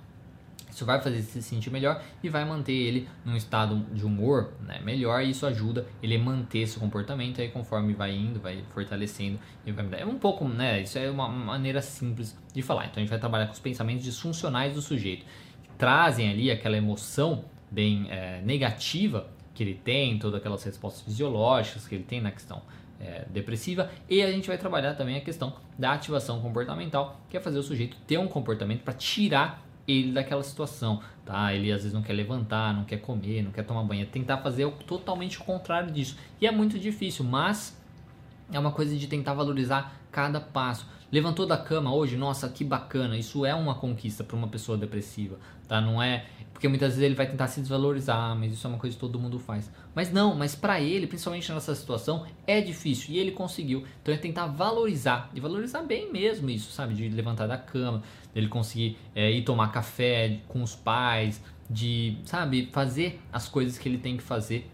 isso 0.77 0.85
vai 0.85 1.01
fazer 1.01 1.16
ele 1.16 1.25
se 1.25 1.42
sentir 1.42 1.71
melhor 1.71 2.03
e 2.23 2.29
vai 2.29 2.45
manter 2.45 2.75
ele 2.75 3.09
num 3.25 3.35
estado 3.35 3.79
de 3.95 4.05
humor 4.05 4.53
né, 4.61 4.79
melhor 4.85 5.23
e 5.25 5.31
isso 5.31 5.47
ajuda 5.47 5.87
ele 6.03 6.16
a 6.16 6.19
manter 6.19 6.59
esse 6.59 6.79
comportamento 6.79 7.40
aí 7.40 7.49
conforme 7.49 7.95
vai 7.95 8.14
indo, 8.14 8.38
vai 8.38 8.62
fortalecendo 8.75 9.38
vai 9.64 9.85
mudar. 9.85 9.97
É 9.97 10.05
um 10.05 10.19
pouco, 10.19 10.47
né? 10.47 10.83
Isso 10.83 10.99
é 10.99 11.11
uma 11.11 11.29
maneira 11.29 11.81
simples 11.81 12.37
de 12.53 12.61
falar. 12.61 12.85
Então 12.85 12.97
a 12.97 13.01
gente 13.01 13.09
vai 13.09 13.19
trabalhar 13.19 13.47
com 13.47 13.55
os 13.55 13.59
pensamentos 13.59 14.05
disfuncionais 14.05 14.75
do 14.75 14.83
sujeito, 14.83 15.25
que 15.62 15.71
trazem 15.79 16.31
ali 16.31 16.51
aquela 16.51 16.77
emoção 16.77 17.47
bem 17.71 18.09
é, 18.11 18.42
negativa 18.42 19.31
que 19.55 19.62
ele 19.62 19.75
tem, 19.75 20.19
todas 20.19 20.38
aquelas 20.38 20.62
respostas 20.62 21.03
fisiológicas 21.03 21.88
que 21.88 21.95
ele 21.95 22.05
tem 22.05 22.21
na 22.21 22.31
questão 22.31 22.61
é, 23.01 23.25
depressiva 23.31 23.90
e 24.09 24.23
a 24.23 24.31
gente 24.31 24.49
vai 24.49 24.59
trabalhar 24.59 24.95
também 24.95 25.16
a 25.16 25.21
questão 25.21 25.55
da 25.79 25.92
ativação 25.92 26.40
comportamental, 26.40 27.21
que 27.31 27.37
é 27.37 27.40
fazer 27.40 27.59
o 27.59 27.62
sujeito 27.62 27.97
ter 28.07 28.19
um 28.19 28.29
comportamento 28.29 28.83
para 28.83 28.95
tirar 28.95 29.65
ele 29.87 30.12
daquela 30.12 30.42
situação, 30.42 31.01
tá? 31.25 31.53
Ele 31.55 31.70
às 31.72 31.83
vezes 31.83 31.92
não 31.92 32.03
quer 32.03 32.12
levantar, 32.12 32.75
não 32.75 32.85
quer 32.85 32.99
comer, 32.99 33.42
não 33.42 33.51
quer 33.51 33.62
tomar 33.62 33.83
banho, 33.85 34.03
é 34.03 34.07
tentar 34.07 34.38
fazer 34.38 34.70
totalmente 34.87 35.40
o 35.40 35.44
contrário 35.44 35.92
disso. 35.92 36.16
E 36.40 36.46
é 36.46 36.51
muito 36.51 36.79
difícil, 36.79 37.25
mas 37.25 37.81
é 38.53 38.59
uma 38.59 38.72
coisa 38.72 38.96
de 38.96 39.07
tentar 39.07 39.35
valorizar 39.35 40.01
cada 40.11 40.40
passo. 40.40 40.87
Levantou 41.11 41.46
da 41.46 41.57
cama 41.57 41.94
hoje, 41.94 42.16
nossa, 42.16 42.49
que 42.49 42.64
bacana. 42.64 43.16
Isso 43.16 43.46
é 43.46 43.55
uma 43.55 43.75
conquista 43.77 44.25
para 44.25 44.37
uma 44.37 44.49
pessoa 44.49 44.77
depressiva, 44.77 45.38
tá? 45.68 45.81
Não 45.81 46.02
é 46.02 46.26
porque 46.57 46.68
muitas 46.68 46.94
vezes 46.94 47.02
ele 47.02 47.14
vai 47.14 47.26
tentar 47.26 47.48
se 47.48 47.61
desvalorizar, 47.61 48.35
mas 48.35 48.50
isso 48.50 48.66
é 48.66 48.70
uma 48.70 48.79
coisa 48.79 48.96
que 48.96 49.00
todo 49.00 49.18
mundo 49.18 49.38
faz. 49.38 49.70
Mas 49.94 50.11
não, 50.11 50.35
mas 50.35 50.55
para 50.55 50.81
ele, 50.81 51.07
principalmente 51.07 51.52
nessa 51.52 51.74
situação, 51.74 52.24
é 52.46 52.62
difícil 52.62 53.14
e 53.14 53.18
ele 53.18 53.33
conseguiu. 53.33 53.85
Então 54.00 54.14
é 54.14 54.16
tentar 54.16 54.46
valorizar 54.46 55.31
e 55.35 55.40
valorizar 55.40 55.83
bem 55.83 56.11
mesmo 56.11 56.48
isso, 56.48 56.72
sabe? 56.72 56.94
De 56.94 57.11
levantar 57.11 57.46
da 57.46 57.59
cama, 57.59 58.02
dele 58.33 58.48
conseguir 58.48 58.96
é, 59.14 59.31
ir 59.31 59.42
tomar 59.42 59.70
café 59.70 60.40
com 60.48 60.62
os 60.62 60.74
pais, 60.74 61.42
de, 61.68 62.16
sabe, 62.24 62.70
fazer 62.72 63.20
as 63.31 63.46
coisas 63.46 63.76
que 63.76 63.87
ele 63.87 63.98
tem 63.98 64.16
que 64.16 64.22
fazer 64.22 64.70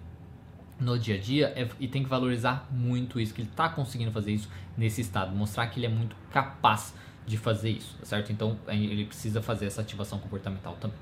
no 0.78 0.96
dia 0.96 1.16
a 1.16 1.18
dia 1.18 1.52
é, 1.56 1.68
e 1.80 1.88
tem 1.88 2.04
que 2.04 2.08
valorizar 2.08 2.68
muito 2.70 3.18
isso, 3.18 3.34
que 3.34 3.40
ele 3.40 3.48
está 3.48 3.68
conseguindo 3.68 4.12
fazer 4.12 4.30
isso 4.30 4.48
nesse 4.76 5.00
estado, 5.00 5.34
mostrar 5.34 5.66
que 5.66 5.80
ele 5.80 5.86
é 5.86 5.88
muito 5.88 6.14
capaz 6.30 6.94
de 7.26 7.36
fazer 7.36 7.70
isso, 7.70 7.96
tá 7.98 8.06
certo? 8.06 8.32
Então 8.32 8.58
ele 8.68 9.04
precisa 9.04 9.40
fazer 9.40 9.66
essa 9.66 9.80
ativação 9.80 10.18
comportamental 10.18 10.76
também. 10.80 10.98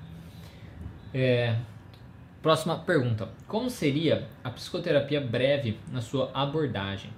É, 1.13 1.57
próxima 2.43 2.79
pergunta: 2.79 3.29
Como 3.47 3.71
seria 3.71 4.29
a 4.45 4.51
psicoterapia 4.51 5.21
breve 5.21 5.79
na 5.91 6.01
sua 6.01 6.31
abordagem? 6.35 7.11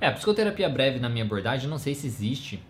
É, 0.00 0.06
a 0.06 0.12
psicoterapia 0.12 0.68
breve 0.68 0.98
na 0.98 1.08
minha 1.08 1.24
abordagem, 1.24 1.68
não 1.68 1.78
sei 1.78 1.94
se 1.94 2.06
existe 2.06 2.62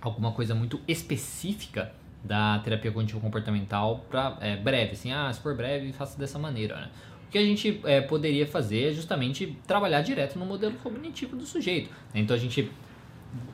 alguma 0.00 0.32
coisa 0.32 0.54
muito 0.54 0.80
específica 0.88 1.92
da 2.24 2.58
terapia 2.60 2.90
cognitivo 2.90 3.20
comportamental 3.20 4.04
para 4.10 4.36
é, 4.40 4.56
breve, 4.56 4.92
assim, 4.92 5.12
ah, 5.12 5.32
se 5.32 5.40
for 5.40 5.56
breve, 5.56 5.92
faça 5.92 6.18
dessa 6.18 6.38
maneira, 6.38 6.76
né? 6.76 6.90
O 7.26 7.30
que 7.32 7.38
a 7.38 7.42
gente 7.42 7.80
é, 7.84 8.00
poderia 8.00 8.46
fazer 8.46 8.90
é 8.90 8.92
justamente 8.92 9.58
trabalhar 9.66 10.02
direto 10.02 10.38
no 10.38 10.44
modelo 10.44 10.74
cognitivo 10.82 11.34
do 11.34 11.46
sujeito. 11.46 11.90
Né? 12.12 12.20
Então 12.20 12.36
a 12.36 12.38
gente 12.38 12.70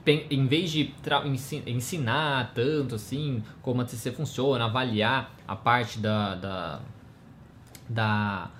em 0.06 0.46
vez 0.46 0.70
de 0.70 0.94
ensinar 1.66 2.52
tanto 2.54 2.94
assim 2.94 3.42
como 3.62 3.80
a 3.80 3.84
TCC 3.84 4.12
funciona, 4.12 4.64
avaliar 4.64 5.34
a 5.46 5.54
parte 5.54 5.98
da, 5.98 6.34
da, 6.34 6.80
da 7.88 8.50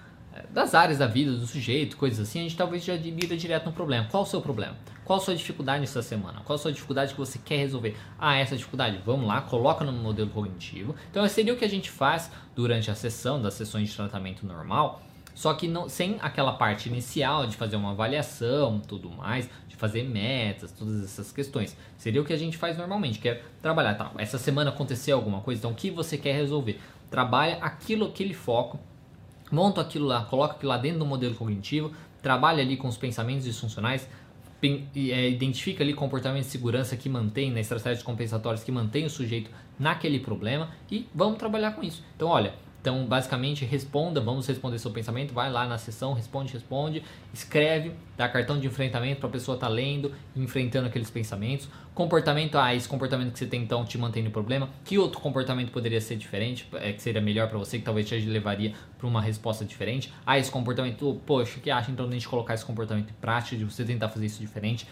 das 0.51 0.75
áreas 0.75 0.99
da 0.99 1.07
vida 1.07 1.33
do 1.33 1.47
sujeito, 1.47 1.97
coisas 1.97 2.29
assim, 2.29 2.41
a 2.41 2.43
gente 2.43 2.57
talvez 2.57 2.85
já 2.85 2.97
mira 2.97 3.37
direto 3.37 3.67
no 3.67 3.73
problema. 3.73 4.07
Qual 4.11 4.23
o 4.23 4.27
seu 4.27 4.41
problema? 4.41 4.77
Qual 5.05 5.19
a 5.19 5.23
sua 5.23 5.35
dificuldade 5.35 5.85
essa 5.85 6.03
semana? 6.03 6.43
Qual 6.45 6.55
a 6.55 6.59
sua 6.59 6.71
dificuldade 6.71 7.15
que 7.15 7.19
você 7.19 7.39
quer 7.39 7.57
resolver? 7.57 7.97
Ah, 8.19 8.37
essa 8.37 8.57
dificuldade, 8.57 9.01
vamos 9.05 9.27
lá, 9.27 9.41
coloca 9.41 9.85
no 9.85 9.93
modelo 9.93 10.29
cognitivo. 10.29 10.95
Então, 11.11 11.27
seria 11.29 11.55
o 11.55 11.57
que 11.57 11.65
a 11.65 11.69
gente 11.69 11.91
faz 11.91 12.31
durante 12.55 12.91
a 12.91 12.95
sessão, 12.95 13.41
das 13.41 13.55
sessões 13.55 13.89
de 13.89 13.97
tratamento 13.97 14.47
normal, 14.47 15.03
só 15.39 15.55
que 15.55 15.69
não, 15.69 15.89
sem 15.89 16.17
aquela 16.21 16.53
parte 16.53 16.89
inicial 16.89 17.47
de 17.47 17.57
fazer 17.57 17.77
uma 17.77 17.93
avaliação, 17.93 18.81
tudo 18.81 19.09
mais, 19.09 19.49
de 19.69 19.77
fazer 19.77 20.03
metas, 20.03 20.73
todas 20.73 21.05
essas 21.05 21.31
questões. 21.31 21.77
Seria 21.97 22.21
o 22.21 22.25
que 22.25 22.33
a 22.33 22.37
gente 22.37 22.57
faz 22.57 22.77
normalmente, 22.77 23.21
que 23.21 23.29
é 23.29 23.41
trabalhar, 23.63 23.95
tá, 23.95 24.11
essa 24.19 24.37
semana 24.37 24.71
aconteceu 24.71 25.17
alguma 25.17 25.41
coisa, 25.41 25.61
então 25.61 25.71
o 25.71 25.75
que 25.77 25.93
você 25.93 26.19
quer 26.19 26.35
resolver? 26.35 26.81
Trabalha 27.09 27.59
aquilo, 27.59 28.07
aquele 28.07 28.35
foco, 28.35 28.81
monta 29.49 29.81
aquilo 29.81 30.07
lá, 30.07 30.25
coloca 30.25 30.55
aquilo 30.55 30.71
lá 30.71 30.77
dentro 30.77 30.99
do 30.99 31.07
modelo 31.07 31.37
cognitivo, 31.37 31.93
trabalha 32.21 32.61
ali 32.61 32.77
com 32.77 32.89
os 32.89 32.97
pensamentos 32.97 33.45
disfuncionais, 33.45 34.09
é, 34.61 35.29
identifica 35.29 35.85
ali 35.85 35.95
comportamento 35.95 36.47
de 36.47 36.51
segurança 36.51 36.97
que 36.97 37.09
mantém, 37.09 37.53
na 37.53 37.61
estratégias 37.61 38.03
compensatórias 38.03 38.65
que 38.65 38.73
mantém 38.73 39.05
o 39.05 39.11
sujeito 39.11 39.53
naquele 39.79 40.19
problema 40.19 40.71
e 40.91 41.07
vamos 41.15 41.39
trabalhar 41.39 41.77
com 41.77 41.85
isso. 41.85 42.03
Então, 42.17 42.27
olha, 42.27 42.55
então, 42.81 43.05
basicamente, 43.07 43.65
responda, 43.65 44.21
vamos 44.21 44.47
responder 44.47 44.79
seu 44.79 44.91
pensamento, 44.91 45.35
vai 45.35 45.51
lá 45.51 45.67
na 45.67 45.77
sessão, 45.79 46.13
responde, 46.13 46.53
responde, 46.53 47.03
escreve, 47.35 47.93
dá 48.17 48.29
cartão 48.29 48.59
de 48.59 48.67
enfrentamento 48.67 49.19
para 49.21 49.29
a 49.29 49.33
pessoa 49.33 49.57
estar 49.57 49.67
tá 49.67 49.73
lendo, 49.73 50.13
enfrentando 50.37 50.87
aqueles 50.87 51.11
pensamentos. 51.11 51.69
Comportamento, 51.93 52.57
ah, 52.57 52.73
esse 52.75 52.89
comportamento 52.89 53.33
que 53.33 53.39
você 53.39 53.47
tem 53.47 53.63
então 53.63 53.85
te 53.85 53.99
mantém 53.99 54.23
no 54.23 54.31
problema. 54.31 54.71
Que 54.85 54.97
outro 54.97 55.21
comportamento 55.21 55.73
poderia 55.73 56.01
ser 56.01 56.17
diferente, 56.17 56.69
é, 56.75 56.93
que 56.93 57.03
seria 57.03 57.21
melhor 57.21 57.49
para 57.49 57.59
você, 57.59 57.79
que 57.79 57.85
talvez 57.85 58.09
te 58.09 58.15
levaria 58.21 58.73
para 58.97 59.07
uma 59.09 59.21
resposta 59.21 59.65
diferente? 59.65 60.13
Ah, 60.25 60.39
esse 60.39 60.51
comportamento, 60.51 61.21
poxa, 61.27 61.59
que 61.59 61.71
acha 61.71 61.91
então 61.91 62.07
de 62.07 62.13
a 62.13 62.15
gente 62.15 62.29
colocar 62.29 62.55
esse 62.55 62.65
comportamento 62.65 63.11
em 63.11 63.21
prática, 63.21 63.57
de 63.57 63.65
você 63.65 63.85
tentar 63.85 64.09
fazer 64.09 64.27
isso 64.27 64.41
diferente? 64.41 64.87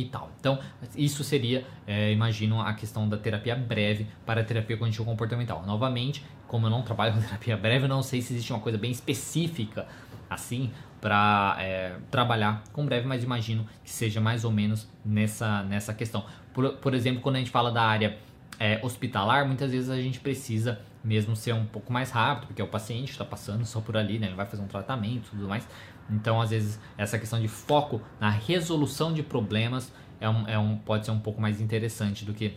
e 0.00 0.04
tal. 0.06 0.30
Então, 0.40 0.58
isso 0.96 1.22
seria, 1.22 1.64
é, 1.86 2.12
imagino, 2.12 2.60
a 2.60 2.74
questão 2.74 3.08
da 3.08 3.16
terapia 3.16 3.54
breve 3.54 4.06
para 4.26 4.40
a 4.40 4.44
terapia 4.44 4.76
cognitivo 4.76 5.04
comportamental. 5.04 5.64
Novamente, 5.66 6.24
como 6.46 6.66
eu 6.66 6.70
não 6.70 6.82
trabalho 6.82 7.14
com 7.14 7.20
terapia 7.22 7.56
breve, 7.56 7.84
eu 7.84 7.88
não 7.88 8.02
sei 8.02 8.20
se 8.20 8.32
existe 8.32 8.52
uma 8.52 8.60
coisa 8.60 8.78
bem 8.78 8.90
específica 8.90 9.86
assim 10.28 10.70
para 11.00 11.56
é, 11.60 11.96
trabalhar 12.10 12.64
com 12.72 12.84
breve, 12.86 13.06
mas 13.06 13.22
imagino 13.22 13.66
que 13.84 13.90
seja 13.90 14.20
mais 14.20 14.44
ou 14.44 14.50
menos 14.50 14.88
nessa, 15.04 15.62
nessa 15.64 15.92
questão. 15.92 16.24
Por, 16.52 16.74
por 16.76 16.94
exemplo, 16.94 17.20
quando 17.20 17.36
a 17.36 17.38
gente 17.40 17.50
fala 17.50 17.70
da 17.70 17.82
área 17.82 18.18
é, 18.58 18.80
hospitalar, 18.82 19.46
muitas 19.46 19.70
vezes 19.70 19.90
a 19.90 20.00
gente 20.00 20.18
precisa 20.20 20.80
mesmo 21.04 21.36
ser 21.36 21.52
um 21.52 21.66
pouco 21.66 21.92
mais 21.92 22.10
rápido, 22.10 22.46
porque 22.46 22.62
é 22.62 22.64
o 22.64 22.68
paciente 22.68 23.10
está 23.10 23.24
passando 23.24 23.66
só 23.66 23.80
por 23.80 23.96
ali, 23.96 24.18
né? 24.18 24.28
ele 24.28 24.34
vai 24.34 24.46
fazer 24.46 24.62
um 24.62 24.66
tratamento 24.66 25.26
e 25.26 25.30
tudo 25.30 25.46
mais. 25.46 25.68
Então, 26.08 26.40
às 26.40 26.50
vezes, 26.50 26.80
essa 26.96 27.18
questão 27.18 27.40
de 27.40 27.48
foco 27.48 28.00
na 28.18 28.30
resolução 28.30 29.12
de 29.12 29.22
problemas 29.22 29.92
é 30.20 30.28
um, 30.28 30.48
é 30.48 30.58
um, 30.58 30.78
pode 30.78 31.04
ser 31.04 31.10
um 31.10 31.20
pouco 31.20 31.40
mais 31.40 31.60
interessante 31.60 32.24
do 32.24 32.32
que 32.32 32.56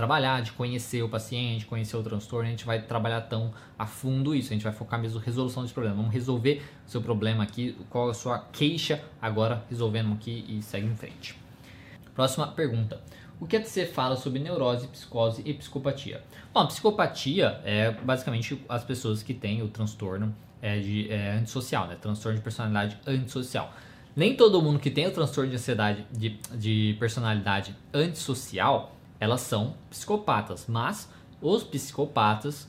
trabalhar, 0.00 0.40
de 0.40 0.52
conhecer 0.52 1.02
o 1.02 1.10
paciente, 1.10 1.66
conhecer 1.66 1.94
o 1.94 2.02
transtorno, 2.02 2.48
a 2.48 2.50
gente 2.50 2.64
vai 2.64 2.80
trabalhar 2.80 3.20
tão 3.20 3.52
a 3.78 3.84
fundo 3.84 4.34
isso, 4.34 4.48
a 4.48 4.54
gente 4.54 4.62
vai 4.62 4.72
focar 4.72 4.98
mesmo 4.98 5.18
na 5.18 5.24
resolução 5.26 5.62
desse 5.62 5.74
problema. 5.74 5.96
Vamos 5.96 6.10
resolver 6.10 6.62
o 6.86 6.90
seu 6.90 7.02
problema 7.02 7.42
aqui, 7.42 7.76
qual 7.90 8.08
é 8.08 8.10
a 8.12 8.14
sua 8.14 8.38
queixa, 8.38 9.02
agora 9.20 9.62
resolvendo 9.68 10.10
aqui 10.14 10.42
e 10.48 10.62
segue 10.62 10.86
em 10.86 10.96
frente. 10.96 11.38
Próxima 12.14 12.46
pergunta. 12.46 12.98
O 13.38 13.46
que 13.46 13.58
a 13.58 13.60
TC 13.60 13.86
fala 13.86 14.16
sobre 14.16 14.38
neurose, 14.38 14.86
psicose 14.88 15.42
e 15.44 15.52
psicopatia? 15.52 16.22
Bom, 16.52 16.66
psicopatia 16.66 17.60
é 17.62 17.90
basicamente 17.90 18.58
as 18.70 18.82
pessoas 18.82 19.22
que 19.22 19.34
têm 19.34 19.62
o 19.62 19.68
transtorno 19.68 20.34
é, 20.62 20.78
de, 20.78 21.12
é, 21.12 21.32
antissocial, 21.32 21.86
né? 21.88 21.96
Transtorno 22.00 22.38
de 22.38 22.42
personalidade 22.42 22.98
antissocial. 23.06 23.70
Nem 24.16 24.34
todo 24.34 24.62
mundo 24.62 24.78
que 24.78 24.90
tem 24.90 25.06
o 25.06 25.10
transtorno 25.10 25.50
de 25.50 25.56
ansiedade 25.56 26.06
de, 26.10 26.38
de 26.54 26.96
personalidade 26.98 27.76
antissocial, 27.92 28.96
elas 29.20 29.42
são 29.42 29.74
psicopatas, 29.90 30.66
mas 30.66 31.08
os 31.40 31.62
psicopatas, 31.62 32.68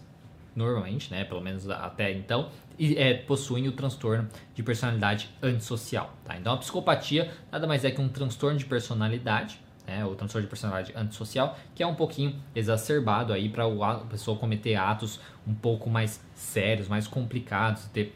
normalmente, 0.55 1.09
né, 1.09 1.23
pelo 1.23 1.41
menos 1.41 1.69
até 1.69 2.11
então, 2.11 2.49
é, 2.79 3.13
possuem 3.13 3.67
o 3.67 3.71
transtorno 3.71 4.27
de 4.53 4.61
personalidade 4.61 5.29
antissocial. 5.41 6.13
Tá? 6.25 6.37
Então 6.37 6.53
a 6.53 6.57
psicopatia 6.57 7.31
nada 7.51 7.65
mais 7.65 7.85
é 7.85 7.91
que 7.91 8.01
um 8.01 8.09
transtorno 8.09 8.57
de 8.57 8.65
personalidade 8.65 9.59
né, 9.85 10.05
o 10.05 10.15
transtorno 10.15 10.45
de 10.45 10.49
personalidade 10.49 10.95
antissocial, 10.95 11.57
que 11.73 11.81
é 11.81 11.87
um 11.87 11.95
pouquinho 11.95 12.39
exacerbado 12.55 13.33
aí 13.33 13.49
para 13.49 13.65
a 13.65 13.95
pessoa 14.05 14.37
cometer 14.37 14.75
atos 14.75 15.19
um 15.45 15.53
pouco 15.53 15.89
mais 15.89 16.21
sérios, 16.35 16.87
mais 16.87 17.07
complicados, 17.07 17.85
ter 17.85 18.15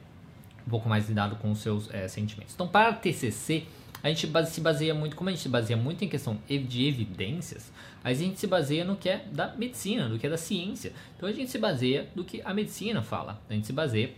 um 0.66 0.70
pouco 0.70 0.88
mais 0.88 1.08
lidado 1.08 1.36
com 1.38 1.52
os 1.52 1.60
seus 1.60 1.94
é, 1.94 2.08
sentimentos. 2.08 2.54
Então, 2.54 2.68
para 2.68 2.94
TCC, 2.94 3.66
a 4.06 4.10
gente 4.10 4.30
se 4.52 4.62
baseia 4.62 4.94
muito, 4.94 5.16
como 5.16 5.30
a 5.30 5.32
gente 5.32 5.42
se 5.42 5.50
baseia 5.50 5.76
muito 5.76 6.06
em 6.06 6.08
questão 6.08 6.38
de 6.48 6.88
evidências, 6.88 7.72
a 8.04 8.14
gente 8.14 8.40
se 8.40 8.46
baseia 8.46 8.86
no 8.86 8.96
que 8.96 9.10
é 9.10 9.26
da 9.32 9.56
medicina, 9.56 10.08
do 10.08 10.20
que 10.20 10.28
é 10.28 10.30
da 10.30 10.38
ciência. 10.38 10.94
Então, 11.18 11.28
a 11.28 11.32
gente 11.32 11.50
se 11.50 11.58
baseia 11.58 12.08
do 12.14 12.24
que 12.24 12.40
a 12.46 12.54
medicina 12.54 13.02
fala. 13.02 13.42
A 13.50 13.54
gente 13.56 13.66
se 13.66 13.74
baseia 13.74 14.14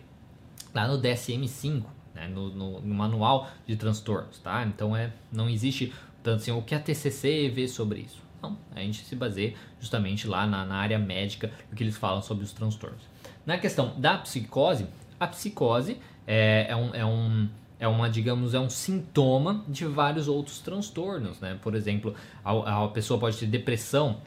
lá 0.74 0.90
no 0.90 1.02
DSM-5, 1.02 1.86
né, 2.14 2.28
no, 2.28 2.50
no, 2.50 2.82
no, 2.82 2.94
manual 2.94 3.50
de 3.66 3.78
transtornos, 3.78 4.40
tá? 4.40 4.62
Então, 4.66 4.94
é, 4.94 5.14
não 5.32 5.50
existe 5.50 5.94
tanto 6.22 6.42
assim, 6.42 6.52
o 6.52 6.62
que 6.62 6.76
a 6.76 6.80
TCC 6.82 7.48
vê 7.48 7.66
sobre 7.66 8.02
isso? 8.02 8.22
Não, 8.42 8.58
a 8.76 8.82
gente 8.82 9.06
se 9.06 9.16
baseia 9.16 9.54
justamente 9.80 10.28
lá 10.28 10.46
na, 10.46 10.66
na 10.66 10.76
área 10.76 11.00
médica, 11.00 11.50
o 11.72 11.76
que 11.78 11.82
eles 11.82 11.96
falam 11.96 12.22
sobre 12.22 12.44
os 12.44 12.52
transtornos. 12.52 13.04
Na 13.46 13.58
questão 13.58 13.98
da 13.98 14.18
psicose, 14.18 14.86
a 15.18 15.28
psicose 15.28 15.98
é, 16.28 16.68
é, 16.68 16.76
um, 16.76 16.94
é, 16.94 17.06
um, 17.06 17.48
é 17.80 17.88
uma, 17.88 18.10
digamos, 18.10 18.54
é 18.54 18.60
um 18.60 18.70
sintoma 18.70 19.64
de 19.68 19.86
vários 19.86 20.28
outros 20.28 20.60
transtornos, 20.60 21.40
né? 21.40 21.60
Por 21.62 21.76
exemplo, 21.76 22.16
a, 22.44 22.84
a 22.84 22.88
pessoa 22.88 23.20
pode 23.20 23.38
ter 23.38 23.46
depressão, 23.46 24.18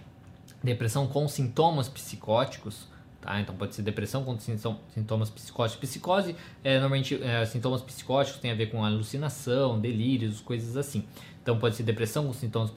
depressão 0.62 1.06
com 1.06 1.26
sintomas 1.26 1.88
psicóticos, 1.88 2.88
Tá? 3.20 3.38
Então 3.38 3.54
pode 3.54 3.74
ser 3.74 3.82
depressão 3.82 4.24
com 4.24 4.38
sintomas 4.38 5.28
psicóticos. 5.28 5.88
Psicose, 5.88 6.34
é, 6.64 6.74
normalmente, 6.74 7.22
é, 7.22 7.44
sintomas 7.44 7.82
psicóticos 7.82 8.40
tem 8.40 8.50
a 8.50 8.54
ver 8.54 8.70
com 8.70 8.82
alucinação, 8.82 9.78
delírios, 9.78 10.40
coisas 10.40 10.76
assim. 10.76 11.04
Então 11.42 11.58
pode 11.58 11.76
ser 11.76 11.82
depressão 11.82 12.26
com 12.26 12.32
sintomas 12.32 12.70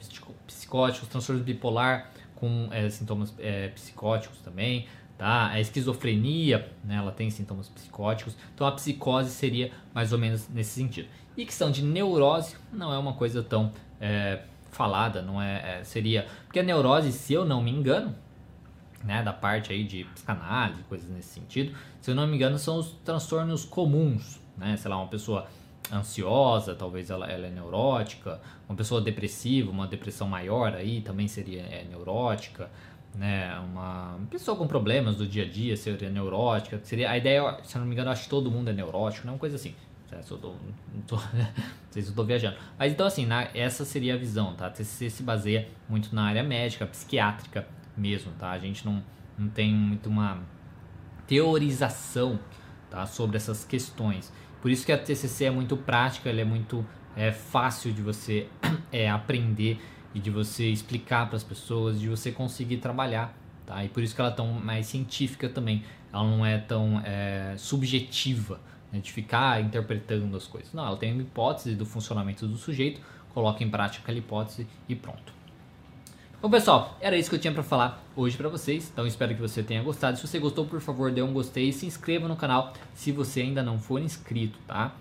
psicóticos, 0.46 1.08
transtorno 1.08 1.42
bipolar 1.42 2.10
com 2.34 2.68
é, 2.70 2.90
sintomas 2.90 3.32
é, 3.38 3.68
psicóticos 3.68 4.38
também, 4.40 4.86
tá? 5.16 5.48
A 5.48 5.60
esquizofrenia, 5.60 6.70
né, 6.84 6.96
ela 6.96 7.12
tem 7.12 7.30
sintomas 7.30 7.68
psicóticos. 7.68 8.36
Então 8.54 8.66
a 8.66 8.72
psicose 8.72 9.30
seria 9.30 9.72
mais 9.94 10.12
ou 10.12 10.18
menos 10.18 10.48
nesse 10.48 10.70
sentido. 10.70 11.08
E 11.36 11.44
questão 11.44 11.70
de 11.70 11.82
neurose 11.82 12.56
não 12.72 12.92
é 12.92 12.98
uma 12.98 13.14
coisa 13.14 13.42
tão 13.42 13.72
é, 14.00 14.42
falada, 14.70 15.22
não 15.22 15.40
é, 15.40 15.80
é, 15.80 15.84
seria 15.84 16.26
porque 16.44 16.60
a 16.60 16.62
neurose, 16.62 17.12
se 17.12 17.32
eu 17.32 17.44
não 17.44 17.62
me 17.62 17.70
engano, 17.70 18.14
né, 19.02 19.22
da 19.22 19.32
parte 19.32 19.72
aí 19.72 19.84
de 19.84 20.04
psicanálise, 20.04 20.82
coisas 20.84 21.08
nesse 21.10 21.28
sentido, 21.28 21.76
se 22.00 22.10
eu 22.10 22.14
não 22.14 22.26
me 22.26 22.36
engano, 22.36 22.58
são 22.58 22.78
os 22.78 22.92
transtornos 23.04 23.64
comuns, 23.64 24.40
né? 24.56 24.76
Sei 24.76 24.90
lá, 24.90 24.96
uma 24.96 25.08
pessoa 25.08 25.46
ansiosa, 25.92 26.74
talvez 26.74 27.10
ela, 27.10 27.30
ela 27.30 27.46
é 27.46 27.50
neurótica, 27.50 28.40
uma 28.68 28.76
pessoa 28.76 29.00
depressiva, 29.00 29.70
uma 29.70 29.86
depressão 29.86 30.26
maior 30.26 30.74
aí 30.74 31.00
também 31.02 31.28
seria 31.28 31.62
é, 31.62 31.84
neurótica, 31.84 32.70
né? 33.14 33.58
Uma 33.60 34.18
pessoa 34.30 34.56
com 34.56 34.66
problemas 34.66 35.16
do 35.16 35.26
dia 35.26 35.44
a 35.44 35.48
dia 35.48 35.76
seria 35.76 36.10
neurótica, 36.10 36.80
seria 36.82 37.10
a 37.10 37.16
ideia, 37.16 37.58
se 37.62 37.76
eu 37.76 37.80
não 37.80 37.86
me 37.86 37.94
engano, 37.94 38.10
acho 38.10 38.24
que 38.24 38.28
todo 38.28 38.50
mundo 38.50 38.70
é 38.70 38.72
neurótico, 38.72 39.26
né? 39.26 39.32
Uma 39.32 39.38
coisa 39.38 39.56
assim. 39.56 39.74
Se 40.22 40.30
eu 40.30 40.38
tô, 40.38 40.54
tô, 41.06 41.16
não 41.34 41.46
sei 41.90 42.02
se 42.02 42.10
eu 42.10 42.14
tô 42.14 42.24
viajando. 42.24 42.56
Mas 42.78 42.92
então 42.92 43.06
assim, 43.06 43.26
na, 43.26 43.48
essa 43.54 43.84
seria 43.84 44.14
a 44.14 44.16
visão, 44.16 44.54
tá? 44.54 44.72
Você 44.72 45.10
se 45.10 45.22
baseia 45.22 45.68
muito 45.88 46.14
na 46.14 46.24
área 46.24 46.42
médica, 46.42 46.86
psiquiátrica 46.86 47.66
mesmo, 47.96 48.32
tá? 48.38 48.50
A 48.50 48.58
gente 48.58 48.84
não, 48.84 49.02
não 49.36 49.48
tem 49.48 49.72
muito 49.72 50.08
uma 50.08 50.40
teorização 51.26 52.38
tá? 52.90 53.06
sobre 53.06 53.36
essas 53.36 53.64
questões. 53.64 54.32
Por 54.60 54.70
isso 54.70 54.86
que 54.86 54.92
a 54.92 54.98
TCC 54.98 55.46
é 55.46 55.50
muito 55.50 55.76
prática, 55.76 56.30
ela 56.30 56.40
é 56.40 56.44
muito 56.44 56.86
é, 57.16 57.32
fácil 57.32 57.92
de 57.92 58.02
você 58.02 58.48
é, 58.92 59.10
aprender 59.10 59.80
e 60.14 60.20
de 60.20 60.30
você 60.30 60.68
explicar 60.68 61.26
para 61.26 61.36
as 61.36 61.42
pessoas, 61.42 62.00
de 62.00 62.08
você 62.08 62.30
conseguir 62.30 62.76
trabalhar, 62.76 63.36
tá? 63.66 63.84
E 63.84 63.88
por 63.88 64.02
isso 64.02 64.14
que 64.14 64.20
ela 64.20 64.30
é 64.30 64.34
tão 64.34 64.52
mais 64.52 64.86
científica 64.86 65.48
também. 65.48 65.82
Ela 66.12 66.24
não 66.24 66.46
é 66.46 66.58
tão 66.58 67.00
é, 67.04 67.54
subjetiva 67.58 68.60
né, 68.92 69.00
de 69.00 69.10
ficar 69.10 69.60
interpretando 69.60 70.36
as 70.36 70.46
coisas. 70.46 70.72
Não, 70.72 70.86
ela 70.86 70.96
tem 70.96 71.12
uma 71.12 71.22
hipótese 71.22 71.74
do 71.74 71.84
funcionamento 71.84 72.46
do 72.46 72.56
sujeito, 72.56 73.00
coloca 73.34 73.64
em 73.64 73.68
prática 73.68 74.02
aquela 74.02 74.18
hipótese 74.18 74.66
e 74.88 74.94
pronto. 74.94 75.34
Bom 76.40 76.50
pessoal, 76.50 76.96
era 77.00 77.16
isso 77.16 77.30
que 77.30 77.36
eu 77.36 77.40
tinha 77.40 77.54
para 77.54 77.62
falar 77.62 78.04
hoje 78.14 78.36
para 78.36 78.50
vocês, 78.50 78.90
então 78.92 79.06
espero 79.06 79.34
que 79.34 79.40
você 79.40 79.62
tenha 79.62 79.82
gostado. 79.82 80.18
Se 80.18 80.26
você 80.26 80.38
gostou, 80.38 80.66
por 80.66 80.78
favor, 80.78 81.10
dê 81.10 81.22
um 81.22 81.32
gostei 81.32 81.70
e 81.70 81.72
se 81.72 81.86
inscreva 81.86 82.28
no 82.28 82.36
canal 82.36 82.74
se 82.92 83.10
você 83.10 83.40
ainda 83.40 83.62
não 83.62 83.78
for 83.78 83.98
inscrito, 83.98 84.58
tá? 84.66 84.94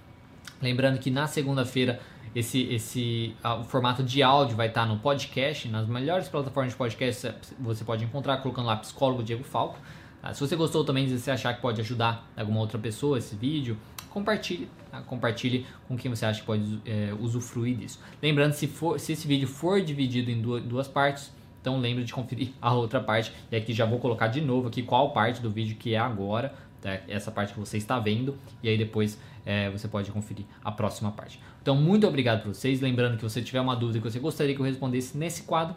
Lembrando 0.63 0.97
que 0.97 1.11
na 1.11 1.27
segunda-feira 1.27 1.99
esse, 2.33 2.61
esse 2.73 3.35
o 3.43 3.65
formato 3.65 4.01
de 4.01 4.23
áudio 4.23 4.55
vai 4.55 4.67
estar 4.67 4.85
no 4.85 4.97
podcast, 4.97 5.67
nas 5.67 5.87
melhores 5.87 6.29
plataformas 6.29 6.71
de 6.71 6.77
podcast 6.77 7.33
você 7.59 7.83
pode 7.83 8.05
encontrar 8.05 8.37
colocando 8.37 8.67
lá 8.67 8.77
psicólogo 8.77 9.21
Diego 9.21 9.43
Falco. 9.43 9.77
Tá? 10.21 10.33
Se 10.33 10.39
você 10.39 10.55
gostou 10.55 10.85
também, 10.85 11.05
se 11.07 11.19
você 11.19 11.31
achar 11.31 11.53
que 11.53 11.61
pode 11.61 11.81
ajudar 11.81 12.25
alguma 12.37 12.61
outra 12.61 12.79
pessoa 12.79 13.17
esse 13.17 13.35
vídeo, 13.35 13.77
compartilhe. 14.09 14.69
Tá? 14.89 15.01
Compartilhe 15.01 15.65
com 15.85 15.97
quem 15.97 16.09
você 16.09 16.25
acha 16.25 16.39
que 16.39 16.45
pode 16.45 16.81
é, 16.85 17.13
usufruir 17.19 17.75
disso. 17.75 17.99
Lembrando, 18.21 18.53
se, 18.53 18.65
for, 18.65 18.97
se 18.97 19.11
esse 19.11 19.27
vídeo 19.27 19.49
for 19.49 19.81
dividido 19.81 20.31
em 20.31 20.41
duas, 20.41 20.63
duas 20.63 20.87
partes, 20.87 21.29
então 21.59 21.79
lembre 21.79 22.03
de 22.03 22.13
conferir 22.13 22.51
a 22.61 22.73
outra 22.73 23.01
parte. 23.01 23.33
E 23.51 23.55
aqui 23.55 23.73
já 23.73 23.85
vou 23.85 23.99
colocar 23.99 24.27
de 24.27 24.39
novo 24.39 24.69
aqui 24.69 24.81
qual 24.81 25.11
parte 25.11 25.41
do 25.41 25.51
vídeo 25.51 25.75
que 25.75 25.93
é 25.93 25.99
agora. 25.99 26.53
Tá? 26.83 26.99
Essa 27.07 27.31
parte 27.31 27.53
que 27.53 27.59
você 27.59 27.77
está 27.77 27.97
vendo. 27.97 28.37
E 28.61 28.67
aí 28.67 28.77
depois 28.77 29.17
é, 29.45 29.69
você 29.69 29.87
pode 29.87 30.11
conferir 30.11 30.45
a 30.63 30.71
próxima 30.71 31.11
parte. 31.11 31.39
Então, 31.61 31.75
muito 31.75 32.05
obrigado 32.05 32.43
por 32.43 32.53
vocês. 32.53 32.81
Lembrando 32.81 33.15
que 33.15 33.21
se 33.21 33.29
você 33.29 33.41
tiver 33.41 33.61
uma 33.61 33.75
dúvida 33.75 33.99
que 33.99 34.11
você 34.11 34.19
gostaria 34.19 34.53
que 34.53 34.59
eu 34.59 34.65
respondesse 34.65 35.17
nesse 35.17 35.43
quadro, 35.43 35.75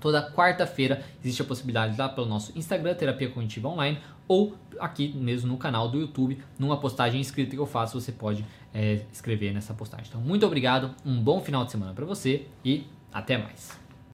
Toda 0.00 0.32
quarta-feira 0.32 1.04
existe 1.22 1.42
a 1.42 1.44
possibilidade 1.44 1.96
lá 1.96 2.08
pelo 2.08 2.26
nosso 2.26 2.56
Instagram, 2.58 2.94
Terapia 2.94 3.28
Cognitiva 3.28 3.68
Online, 3.68 3.98
ou 4.26 4.56
aqui 4.78 5.12
mesmo 5.14 5.48
no 5.48 5.58
canal 5.58 5.88
do 5.88 5.98
YouTube, 5.98 6.38
numa 6.58 6.78
postagem 6.78 7.20
escrita 7.20 7.50
que 7.50 7.58
eu 7.58 7.66
faço, 7.66 8.00
você 8.00 8.10
pode 8.10 8.44
é, 8.72 9.02
escrever 9.12 9.52
nessa 9.52 9.74
postagem. 9.74 10.06
Então, 10.08 10.20
muito 10.20 10.46
obrigado, 10.46 10.94
um 11.04 11.20
bom 11.20 11.40
final 11.40 11.64
de 11.64 11.72
semana 11.72 11.92
para 11.92 12.06
você 12.06 12.46
e 12.64 12.86
até 13.12 13.36
mais. 13.36 13.78